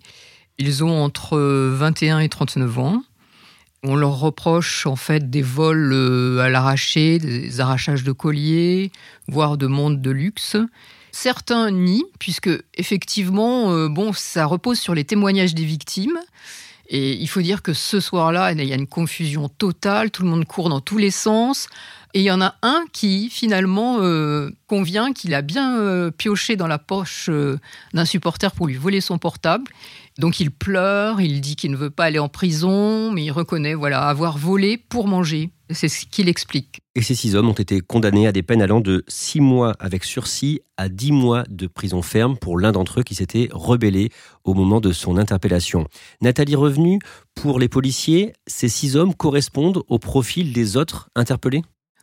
Ils 0.58 0.84
ont 0.84 1.02
entre 1.02 1.38
21 1.38 2.20
et 2.20 2.28
39 2.28 2.78
ans. 2.78 3.02
On 3.82 3.94
leur 3.94 4.18
reproche 4.18 4.86
en 4.86 4.96
fait 4.96 5.30
des 5.30 5.42
vols 5.42 5.92
euh, 5.92 6.40
à 6.40 6.48
l'arraché, 6.48 7.18
des 7.18 7.60
arrachages 7.60 8.04
de 8.04 8.12
colliers, 8.12 8.90
voire 9.28 9.58
de 9.58 9.66
montres 9.66 10.00
de 10.00 10.10
luxe. 10.10 10.56
Certains 11.12 11.70
nient, 11.70 12.06
puisque 12.18 12.50
effectivement, 12.74 13.70
euh, 13.70 13.88
bon, 13.88 14.12
ça 14.12 14.46
repose 14.46 14.78
sur 14.78 14.94
les 14.94 15.04
témoignages 15.04 15.54
des 15.54 15.64
victimes. 15.64 16.18
Et 16.88 17.14
il 17.14 17.28
faut 17.28 17.42
dire 17.42 17.62
que 17.62 17.72
ce 17.72 18.00
soir-là, 18.00 18.52
il 18.52 18.64
y 18.64 18.72
a 18.72 18.76
une 18.76 18.86
confusion 18.86 19.48
totale, 19.48 20.10
tout 20.10 20.22
le 20.22 20.30
monde 20.30 20.46
court 20.46 20.68
dans 20.68 20.80
tous 20.80 20.98
les 20.98 21.10
sens. 21.10 21.68
Et 22.14 22.20
il 22.20 22.24
y 22.24 22.30
en 22.30 22.40
a 22.40 22.54
un 22.62 22.84
qui 22.92 23.28
finalement 23.28 23.98
euh, 24.00 24.50
convient 24.68 25.12
qu'il 25.12 25.34
a 25.34 25.42
bien 25.42 26.10
pioché 26.16 26.56
dans 26.56 26.68
la 26.68 26.78
poche 26.78 27.28
d'un 27.92 28.04
supporter 28.04 28.52
pour 28.52 28.68
lui 28.68 28.76
voler 28.76 29.00
son 29.00 29.18
portable. 29.18 29.70
Donc 30.18 30.40
il 30.40 30.50
pleure, 30.50 31.20
il 31.20 31.40
dit 31.42 31.56
qu'il 31.56 31.70
ne 31.70 31.76
veut 31.76 31.90
pas 31.90 32.04
aller 32.04 32.18
en 32.18 32.28
prison, 32.28 33.12
mais 33.12 33.24
il 33.24 33.30
reconnaît 33.30 33.74
voilà 33.74 34.08
avoir 34.08 34.38
volé 34.38 34.78
pour 34.78 35.08
manger. 35.08 35.50
C'est 35.70 35.88
ce 35.88 36.06
qu'il 36.06 36.28
explique. 36.28 36.80
Et 36.94 37.02
ces 37.02 37.14
six 37.14 37.34
hommes 37.34 37.48
ont 37.48 37.52
été 37.52 37.80
condamnés 37.80 38.26
à 38.26 38.32
des 38.32 38.42
peines 38.42 38.62
allant 38.62 38.80
de 38.80 39.04
six 39.08 39.40
mois 39.40 39.74
avec 39.78 40.04
sursis 40.04 40.60
à 40.76 40.88
dix 40.88 41.12
mois 41.12 41.44
de 41.50 41.66
prison 41.66 42.02
ferme 42.02 42.36
pour 42.38 42.58
l'un 42.58 42.72
d'entre 42.72 43.00
eux 43.00 43.02
qui 43.02 43.14
s'était 43.14 43.48
rebellé 43.52 44.10
au 44.44 44.54
moment 44.54 44.80
de 44.80 44.92
son 44.92 45.18
interpellation. 45.18 45.86
Nathalie 46.22 46.54
Revenu, 46.54 46.98
pour 47.34 47.58
les 47.58 47.68
policiers, 47.68 48.32
ces 48.46 48.68
six 48.68 48.96
hommes 48.96 49.14
correspondent 49.14 49.82
au 49.88 49.98
profil 49.98 50.52
des 50.52 50.76
autres 50.76 51.10
interpellés? 51.14 51.62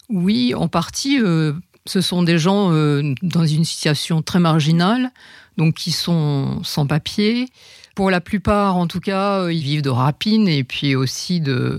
Oui, 0.09 0.53
en 0.53 0.67
partie. 0.67 1.19
Euh, 1.19 1.53
ce 1.85 2.01
sont 2.01 2.23
des 2.23 2.37
gens 2.37 2.71
euh, 2.71 3.13
dans 3.21 3.45
une 3.45 3.65
situation 3.65 4.21
très 4.21 4.39
marginale, 4.39 5.11
donc 5.57 5.75
qui 5.75 5.91
sont 5.91 6.61
sans 6.63 6.87
papier, 6.87 7.47
pour 7.95 8.09
la 8.09 8.21
plupart, 8.21 8.77
en 8.77 8.87
tout 8.87 8.99
cas, 8.99 9.41
euh, 9.41 9.53
ils 9.53 9.61
vivent 9.61 9.83
de 9.83 9.89
rapines 9.89 10.47
et 10.47 10.63
puis 10.63 10.95
aussi 10.95 11.41
de, 11.41 11.77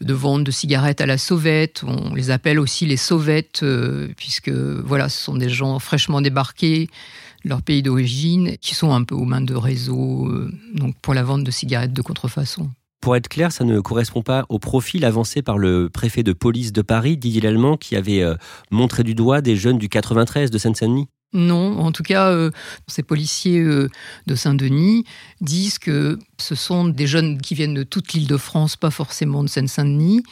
de 0.00 0.14
vente 0.14 0.42
de 0.42 0.50
cigarettes 0.50 1.00
à 1.00 1.06
la 1.06 1.16
sauvette. 1.16 1.84
On 1.86 2.14
les 2.14 2.30
appelle 2.30 2.58
aussi 2.58 2.86
les 2.86 2.96
sauvettes, 2.96 3.62
euh, 3.62 4.08
puisque 4.16 4.50
voilà, 4.50 5.08
ce 5.08 5.22
sont 5.22 5.36
des 5.36 5.48
gens 5.48 5.78
fraîchement 5.78 6.20
débarqués 6.20 6.88
de 7.44 7.50
leur 7.50 7.62
pays 7.62 7.82
d'origine, 7.82 8.56
qui 8.60 8.74
sont 8.74 8.92
un 8.92 9.04
peu 9.04 9.14
aux 9.14 9.24
mains 9.24 9.42
de 9.42 9.54
réseaux, 9.54 10.26
euh, 10.26 10.52
donc 10.74 10.96
pour 11.00 11.14
la 11.14 11.22
vente 11.22 11.44
de 11.44 11.50
cigarettes 11.50 11.92
de 11.92 12.02
contrefaçon. 12.02 12.70
Pour 13.04 13.16
être 13.16 13.28
clair, 13.28 13.52
ça 13.52 13.64
ne 13.64 13.80
correspond 13.80 14.22
pas 14.22 14.46
au 14.48 14.58
profil 14.58 15.04
avancé 15.04 15.42
par 15.42 15.58
le 15.58 15.90
préfet 15.90 16.22
de 16.22 16.32
police 16.32 16.72
de 16.72 16.80
Paris, 16.80 17.18
Didier 17.18 17.42
Lallemand, 17.42 17.76
qui 17.76 17.96
avait 17.96 18.24
montré 18.70 19.02
du 19.02 19.14
doigt 19.14 19.42
des 19.42 19.56
jeunes 19.56 19.76
du 19.76 19.90
93 19.90 20.50
de 20.50 20.56
Seine-Saint-Denis. 20.56 21.08
Non, 21.34 21.80
en 21.80 21.90
tout 21.90 22.04
cas, 22.04 22.30
euh, 22.30 22.52
ces 22.86 23.02
policiers 23.02 23.58
euh, 23.58 23.90
de 24.28 24.34
Saint-Denis 24.36 25.04
disent 25.40 25.80
que 25.80 26.16
ce 26.38 26.54
sont 26.54 26.86
des 26.86 27.08
jeunes 27.08 27.40
qui 27.40 27.56
viennent 27.56 27.74
de 27.74 27.82
toute 27.82 28.12
l'île 28.12 28.28
de 28.28 28.36
France, 28.36 28.76
pas 28.76 28.92
forcément 28.92 29.42
de 29.42 29.48
Seine-Saint-Denis, 29.48 30.22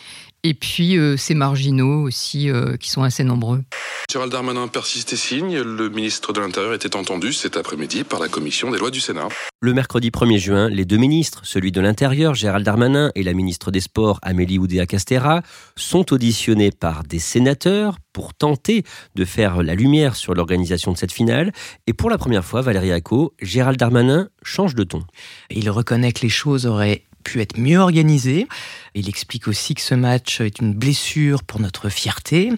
et 0.44 0.54
puis 0.54 0.96
euh, 0.96 1.16
ces 1.16 1.34
marginaux 1.34 2.02
aussi 2.02 2.48
qui 2.78 2.88
sont 2.88 3.02
assez 3.02 3.24
nombreux. 3.24 3.64
Gérald 4.12 4.30
Darmanin 4.30 4.68
persiste 4.68 5.14
et 5.14 5.16
signe. 5.16 5.58
Le 5.62 5.88
ministre 5.88 6.34
de 6.34 6.40
l'Intérieur 6.40 6.74
était 6.74 6.96
entendu 6.96 7.32
cet 7.32 7.56
après-midi 7.56 8.04
par 8.04 8.20
la 8.20 8.28
commission 8.28 8.70
des 8.70 8.76
lois 8.76 8.90
du 8.90 9.00
Sénat. 9.00 9.28
Le 9.62 9.72
mercredi 9.72 10.10
1er 10.10 10.36
juin, 10.36 10.68
les 10.68 10.84
deux 10.84 10.98
ministres, 10.98 11.40
celui 11.44 11.72
de 11.72 11.80
l'Intérieur, 11.80 12.34
Gérald 12.34 12.62
Darmanin, 12.62 13.10
et 13.14 13.22
la 13.22 13.32
ministre 13.32 13.70
des 13.70 13.80
Sports, 13.80 14.18
Amélie 14.20 14.58
Oudéa-Castera, 14.58 15.40
sont 15.76 16.12
auditionnés 16.12 16.70
par 16.70 17.04
des 17.04 17.20
sénateurs 17.20 17.96
pour 18.12 18.34
tenter 18.34 18.84
de 19.14 19.24
faire 19.24 19.62
la 19.62 19.74
lumière 19.74 20.14
sur 20.14 20.34
l'organisation 20.34 20.92
de 20.92 20.98
cette 20.98 21.12
finale. 21.12 21.50
Et 21.86 21.94
pour 21.94 22.10
la 22.10 22.18
première 22.18 22.44
fois, 22.44 22.60
Valérie 22.60 22.92
Acco, 22.92 23.32
Gérald 23.40 23.78
Darmanin 23.78 24.28
change 24.42 24.74
de 24.74 24.84
ton. 24.84 25.04
Il 25.48 25.70
reconnaît 25.70 26.12
que 26.12 26.20
les 26.20 26.28
choses 26.28 26.66
auraient 26.66 27.04
pu 27.24 27.40
être 27.40 27.58
mieux 27.58 27.78
organisées. 27.78 28.46
Il 28.94 29.08
explique 29.08 29.48
aussi 29.48 29.74
que 29.74 29.80
ce 29.80 29.94
match 29.94 30.42
est 30.42 30.58
une 30.58 30.74
blessure 30.74 31.44
pour 31.44 31.60
notre 31.60 31.88
fierté. 31.88 32.50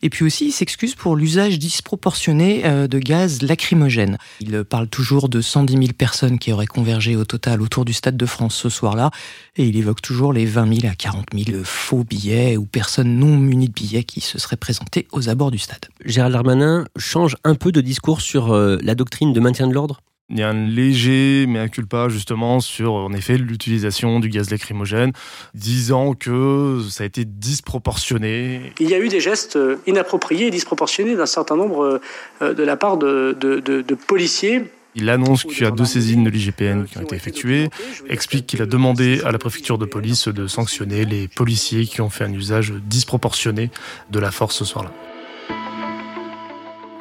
Et 0.00 0.10
puis 0.10 0.24
aussi, 0.24 0.46
il 0.46 0.52
s'excuse 0.52 0.94
pour 0.94 1.16
l'usage 1.16 1.58
disproportionné 1.58 2.64
euh, 2.64 2.86
de 2.86 2.98
gaz 2.98 3.42
lacrymogène. 3.42 4.16
Il 4.40 4.62
parle 4.64 4.88
toujours 4.88 5.28
de 5.28 5.40
110 5.40 5.72
000 5.72 5.86
personnes 5.96 6.38
qui 6.38 6.52
auraient 6.52 6.66
convergé 6.66 7.16
au 7.16 7.24
total 7.24 7.60
autour 7.60 7.84
du 7.84 7.92
Stade 7.92 8.16
de 8.16 8.26
France 8.26 8.54
ce 8.54 8.68
soir-là. 8.68 9.10
Et 9.56 9.66
il 9.66 9.76
évoque 9.76 10.00
toujours 10.00 10.32
les 10.32 10.46
20 10.46 10.80
000 10.80 10.92
à 10.92 10.94
40 10.94 11.26
000 11.34 11.64
faux 11.64 12.04
billets 12.04 12.56
ou 12.56 12.64
personnes 12.64 13.18
non 13.18 13.36
munies 13.36 13.68
de 13.68 13.72
billets 13.72 14.04
qui 14.04 14.20
se 14.20 14.38
seraient 14.38 14.56
présentées 14.56 15.08
aux 15.10 15.28
abords 15.28 15.50
du 15.50 15.58
stade. 15.58 15.86
Gérald 16.04 16.32
Darmanin 16.32 16.84
change 16.96 17.36
un 17.42 17.56
peu 17.56 17.72
de 17.72 17.80
discours 17.80 18.20
sur 18.20 18.52
euh, 18.52 18.78
la 18.82 18.94
doctrine 18.94 19.32
de 19.32 19.40
maintien 19.40 19.66
de 19.66 19.74
l'ordre? 19.74 20.00
Il 20.30 20.38
y 20.38 20.42
a 20.42 20.48
un 20.50 20.66
léger 20.66 21.46
mais 21.48 21.58
un 21.58 21.68
culpa 21.68 22.08
justement 22.08 22.60
sur 22.60 22.92
en 22.92 23.12
effet 23.12 23.38
l'utilisation 23.38 24.20
du 24.20 24.28
gaz 24.28 24.50
lacrymogène, 24.50 25.12
disant 25.54 26.14
que 26.14 26.80
ça 26.90 27.04
a 27.04 27.06
été 27.06 27.24
disproportionné. 27.24 28.72
Il 28.78 28.90
y 28.90 28.94
a 28.94 28.98
eu 28.98 29.08
des 29.08 29.20
gestes 29.20 29.56
euh, 29.56 29.76
inappropriés 29.86 30.48
et 30.48 30.50
disproportionnés 30.50 31.16
d'un 31.16 31.26
certain 31.26 31.56
nombre 31.56 32.00
euh, 32.42 32.54
de 32.54 32.62
la 32.62 32.76
part 32.76 32.98
de, 32.98 33.36
de, 33.40 33.94
policiers 33.94 34.64
il 34.94 35.10
annonce 35.10 35.44
qu'il 35.44 35.62
y 35.62 35.66
a 35.66 35.70
deux 35.70 35.84
saisines 35.84 36.24
de 36.24 36.30
l'IGPN 36.30 36.84
qui 36.84 36.98
ont 36.98 37.02
été 37.02 37.14
effectuées, 37.14 37.68
explique 38.08 38.46
qu'il 38.46 38.62
a 38.62 38.66
demandé 38.66 39.20
à 39.24 39.30
la 39.30 39.38
préfecture 39.38 39.78
de 39.78 39.84
police 39.84 40.26
de 40.26 40.46
sanctionner 40.46 41.04
les 41.04 41.28
policiers 41.28 41.86
qui 41.86 42.00
ont 42.00 42.10
fait 42.10 42.24
un 42.24 42.32
usage 42.32 42.72
disproportionné 42.72 43.70
de 44.10 44.18
la 44.18 44.32
force 44.32 44.56
ce 44.56 44.64
soir-là. 44.64 44.90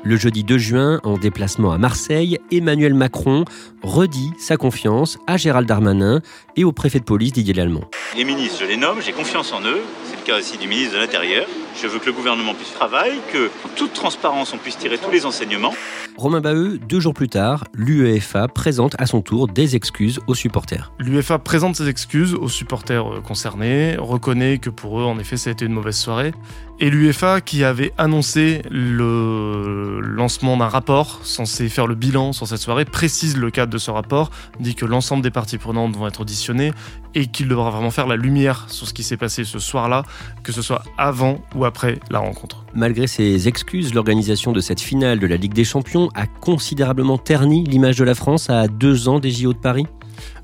Le 0.08 0.15
jeudi 0.15 0.46
2 0.46 0.58
juin, 0.58 1.02
en 1.04 1.17
déplacement 1.17 1.74
à 1.74 1.78
Marseille, 1.78 2.39
Emmanuel 2.50 2.93
Macron 2.93 3.43
redit 3.84 4.32
sa 4.39 4.56
confiance 4.56 5.17
à 5.28 5.36
Gérald 5.36 5.67
Darmanin 5.67 6.22
et 6.56 6.63
au 6.63 6.72
préfet 6.72 7.00
de 7.00 7.04
police 7.04 7.34
Didier 7.34 7.54
Lallemand. 7.54 7.84
Les 8.15 8.24
ministres, 8.24 8.60
je 8.62 8.65
les 8.67 8.78
nomme, 8.78 9.02
j'ai 9.02 9.12
confiance 9.12 9.52
en 9.52 9.60
eux. 9.63 9.82
C'est 10.06 10.15
le 10.15 10.26
cas 10.26 10.39
aussi 10.39 10.58
du 10.58 10.70
ministre 10.70 10.93
de 10.93 11.00
l'Intérieur. 11.00 11.46
Je 11.76 11.88
veux 11.88 12.00
que 12.00 12.06
le 12.06 12.13
gouvernement 12.13 12.54
puisse 12.54 12.74
travailler, 12.74 13.20
que 13.34 13.48
en 13.65 13.70
toute 13.76 13.91
transparence 13.91 14.54
on 14.54 14.58
puisse 14.58 14.78
tirer 14.78 14.98
tous 14.98 15.12
les 15.12 15.26
enseignements. 15.26 15.74
Romain 16.15 16.39
Baheux, 16.39 16.80
deux 16.80 17.00
jours 17.02 17.13
plus 17.13 17.28
tard, 17.28 17.65
l'UEFA 17.76 18.48
présente 18.48 18.96
à 18.98 19.06
son 19.06 19.22
tour 19.22 19.48
des 19.48 19.76
excuses 19.76 20.20
aux 20.26 20.34
supporters. 20.34 20.91
L'UEFA 21.00 21.38
présente 21.38 21.76
ses 21.76 21.89
excuses 21.89 22.34
aux 22.34 22.50
supporters 22.50 23.13
euh, 23.13 23.20
concernés, 23.20 23.98
reconnaît 24.00 24.58
que 24.58 24.72
pour 24.72 25.00
eux, 25.00 25.04
en 25.04 25.20
effet, 25.20 25.38
ça 25.38 25.50
a 25.50 25.54
été 25.54 25.65
une 25.65 25.74
mauvaise 25.74 25.98
soirée. 25.98 26.32
Et 26.80 26.92
l'UEFA, 26.92 27.42
qui 27.42 27.63
avait 27.63 27.92
annoncé 27.98 28.62
le 28.70 30.00
lancement 30.00 30.58
d'un 30.58 30.68
rapport 30.68 31.22
censé 31.24 31.70
faire 31.70 31.88
le 31.88 31.96
bilan 31.96 32.34
sur 32.34 32.48
cette 32.48 32.60
soirée, 32.60 32.86
précise 32.86 33.36
le 33.36 33.50
cadre 33.50 33.74
de 33.74 33.80
ce 33.80 33.90
rapport, 33.90 34.30
dit 34.60 34.76
que 34.76 34.86
l'ensemble 34.86 35.24
des 35.24 35.32
parties 35.32 35.58
prenantes 35.58 35.96
vont 35.96 36.06
être 36.08 36.22
auditionnées 36.22 36.72
et 37.16 37.26
qu'il 37.26 37.48
devra 37.48 37.72
vraiment 37.72 37.90
faire 37.90 38.06
la 38.06 38.16
lumière 38.16 38.66
sur 38.70 38.88
ce 38.88 38.94
qui 38.94 39.02
s'est 39.02 39.18
passé 39.18 39.44
ce 39.44 39.58
soir-là, 39.58 40.04
que 40.44 40.52
ce 40.52 40.62
soit 40.62 40.84
avant 41.00 41.42
ou 41.56 41.66
après 41.66 42.00
la 42.12 42.20
rencontre. 42.20 42.63
Malgré 42.76 43.08
ses 43.08 43.48
excuses, 43.48 43.96
l'organisation 43.96 44.52
de 44.52 44.60
cette 44.60 44.80
finale 44.80 45.18
de 45.18 45.26
la 45.26 45.38
Ligue 45.38 45.54
des 45.54 45.66
Champions 45.66 46.10
a 46.13 46.28
considérablement 46.28 47.18
terni 47.18 47.63
l'image 47.63 47.98
de 47.98 48.04
la 48.04 48.13
France 48.13 48.52
à 48.52 48.68
deux 48.68 49.08
ans 49.08 49.20
des 49.20 49.32
JO 49.32 49.54
de 49.54 49.58
Paris? 49.58 49.88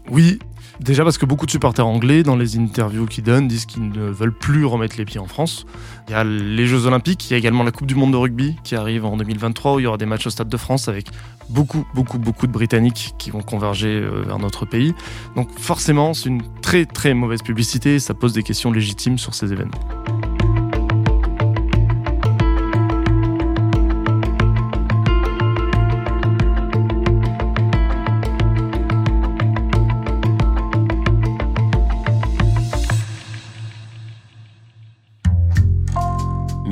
Oui, 0.09 0.39
Déjà 0.83 1.05
parce 1.05 1.17
que 1.17 1.25
beaucoup 1.25 1.45
de 1.45 1.51
supporters 1.51 1.87
anglais, 1.87 2.23
dans 2.23 2.35
les 2.35 2.57
interviews 2.57 3.05
qu'ils 3.05 3.23
donnent, 3.23 3.47
disent 3.47 3.65
qu'ils 3.65 3.87
ne 3.87 4.09
veulent 4.09 4.33
plus 4.33 4.65
remettre 4.65 4.97
les 4.97 5.05
pieds 5.05 5.19
en 5.19 5.27
France. 5.27 5.65
Il 6.09 6.11
y 6.11 6.13
a 6.13 6.25
les 6.25 6.67
Jeux 6.67 6.85
Olympiques, 6.85 7.29
il 7.29 7.31
y 7.31 7.35
a 7.35 7.37
également 7.37 7.63
la 7.63 7.71
Coupe 7.71 7.87
du 7.87 7.95
Monde 7.95 8.11
de 8.11 8.17
rugby 8.17 8.57
qui 8.65 8.75
arrive 8.75 9.05
en 9.05 9.15
2023 9.15 9.75
où 9.75 9.79
il 9.79 9.83
y 9.83 9.85
aura 9.85 9.95
des 9.95 10.05
matchs 10.05 10.27
au 10.27 10.29
Stade 10.29 10.49
de 10.49 10.57
France 10.57 10.89
avec 10.89 11.05
beaucoup, 11.47 11.85
beaucoup, 11.95 12.19
beaucoup 12.19 12.47
de 12.47 12.51
Britanniques 12.51 13.15
qui 13.17 13.31
vont 13.31 13.41
converger 13.41 14.01
euh, 14.01 14.23
vers 14.27 14.39
notre 14.39 14.65
pays. 14.65 14.93
Donc 15.37 15.57
forcément, 15.57 16.13
c'est 16.13 16.27
une 16.27 16.41
très, 16.61 16.85
très 16.85 17.13
mauvaise 17.13 17.43
publicité 17.43 17.95
et 17.95 17.99
ça 17.99 18.13
pose 18.13 18.33
des 18.33 18.43
questions 18.43 18.69
légitimes 18.69 19.17
sur 19.17 19.35
ces 19.35 19.53
événements. 19.53 20.02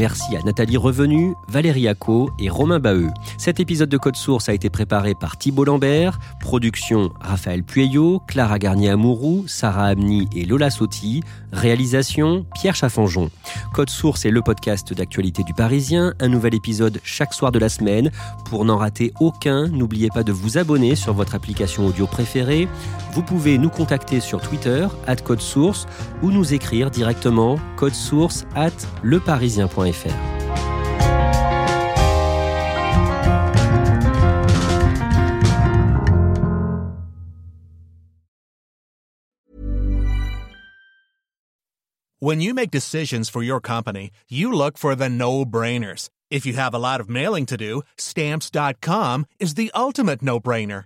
Merci 0.02 0.36
à 0.36 0.42
Nathalie 0.42 0.78
Revenu, 0.78 1.36
Valérie 1.48 1.88
Acco 1.88 2.32
et 2.40 2.50
Romain 2.50 2.80
Baheux. 2.80 3.12
Cet 3.38 3.60
épisode 3.60 3.90
de 3.90 4.00
Code 4.00 4.16
Source 4.16 4.50
a 4.50 4.54
été 4.56 4.72
préparé 4.72 5.14
par 5.14 5.38
Thibault 5.38 5.64
Lambert, 5.64 6.18
production 6.40 7.12
Raphaël 7.22 7.62
Pueyo, 7.62 8.20
Clara 8.26 8.58
Garnier-Amouroux, 8.58 9.44
Sarah 9.46 9.90
Amni 9.90 10.28
et 10.36 10.46
Lola 10.46 10.72
Sotti, 10.72 11.22
réalisation 11.52 12.48
Pierre 12.56 12.74
Chaffanjon. 12.74 13.30
Code 13.76 13.92
Source 13.92 14.26
est 14.26 14.32
le 14.32 14.42
podcast 14.42 14.92
d'actualité 14.92 15.44
du 15.44 15.54
Parisien, 15.54 16.16
un 16.20 16.30
nouvel 16.30 16.56
épisode 16.56 17.00
chaque 17.04 17.36
soir 17.36 17.52
de 17.52 17.60
la 17.60 17.70
semaine. 17.70 18.10
Pour 18.46 18.66
n'en 18.66 18.78
rater 18.78 19.14
aucun, 19.20 19.68
n'oubliez 19.68 20.10
pas 20.10 20.24
de 20.24 20.32
vous 20.32 20.58
abonner 20.58 20.96
sur 20.96 21.14
votre 21.14 21.36
application 21.36 21.86
audio 21.86 22.08
préférée. 22.08 22.68
Vous 23.14 23.24
pouvez 23.24 23.58
nous 23.58 23.70
contacter 23.70 24.22
sur 24.22 24.42
Twitter, 24.42 24.88
at 25.06 25.18
Code 25.18 25.42
Source, 25.42 25.86
ou 26.22 26.32
nous 26.32 26.54
écrire 26.54 26.90
directement 26.90 27.60
code 27.76 27.94
source 27.94 28.46
at 28.56 28.72
leparisien.fr. 29.04 30.16
When 42.24 42.40
you 42.40 42.54
make 42.54 42.70
decisions 42.70 43.30
for 43.30 43.42
your 43.42 43.60
company, 43.60 44.12
you 44.30 44.54
look 44.54 44.78
for 44.78 44.96
the 44.96 45.10
no-brainers. 45.10 46.08
If 46.30 46.46
you 46.46 46.54
have 46.54 46.74
a 46.74 46.78
lot 46.78 47.02
of 47.02 47.10
mailing 47.10 47.48
to 47.48 47.58
do, 47.58 47.82
stamps.com 47.98 49.26
is 49.40 49.56
the 49.56 49.72
ultimate 49.74 50.22
no-brainer. 50.22 50.86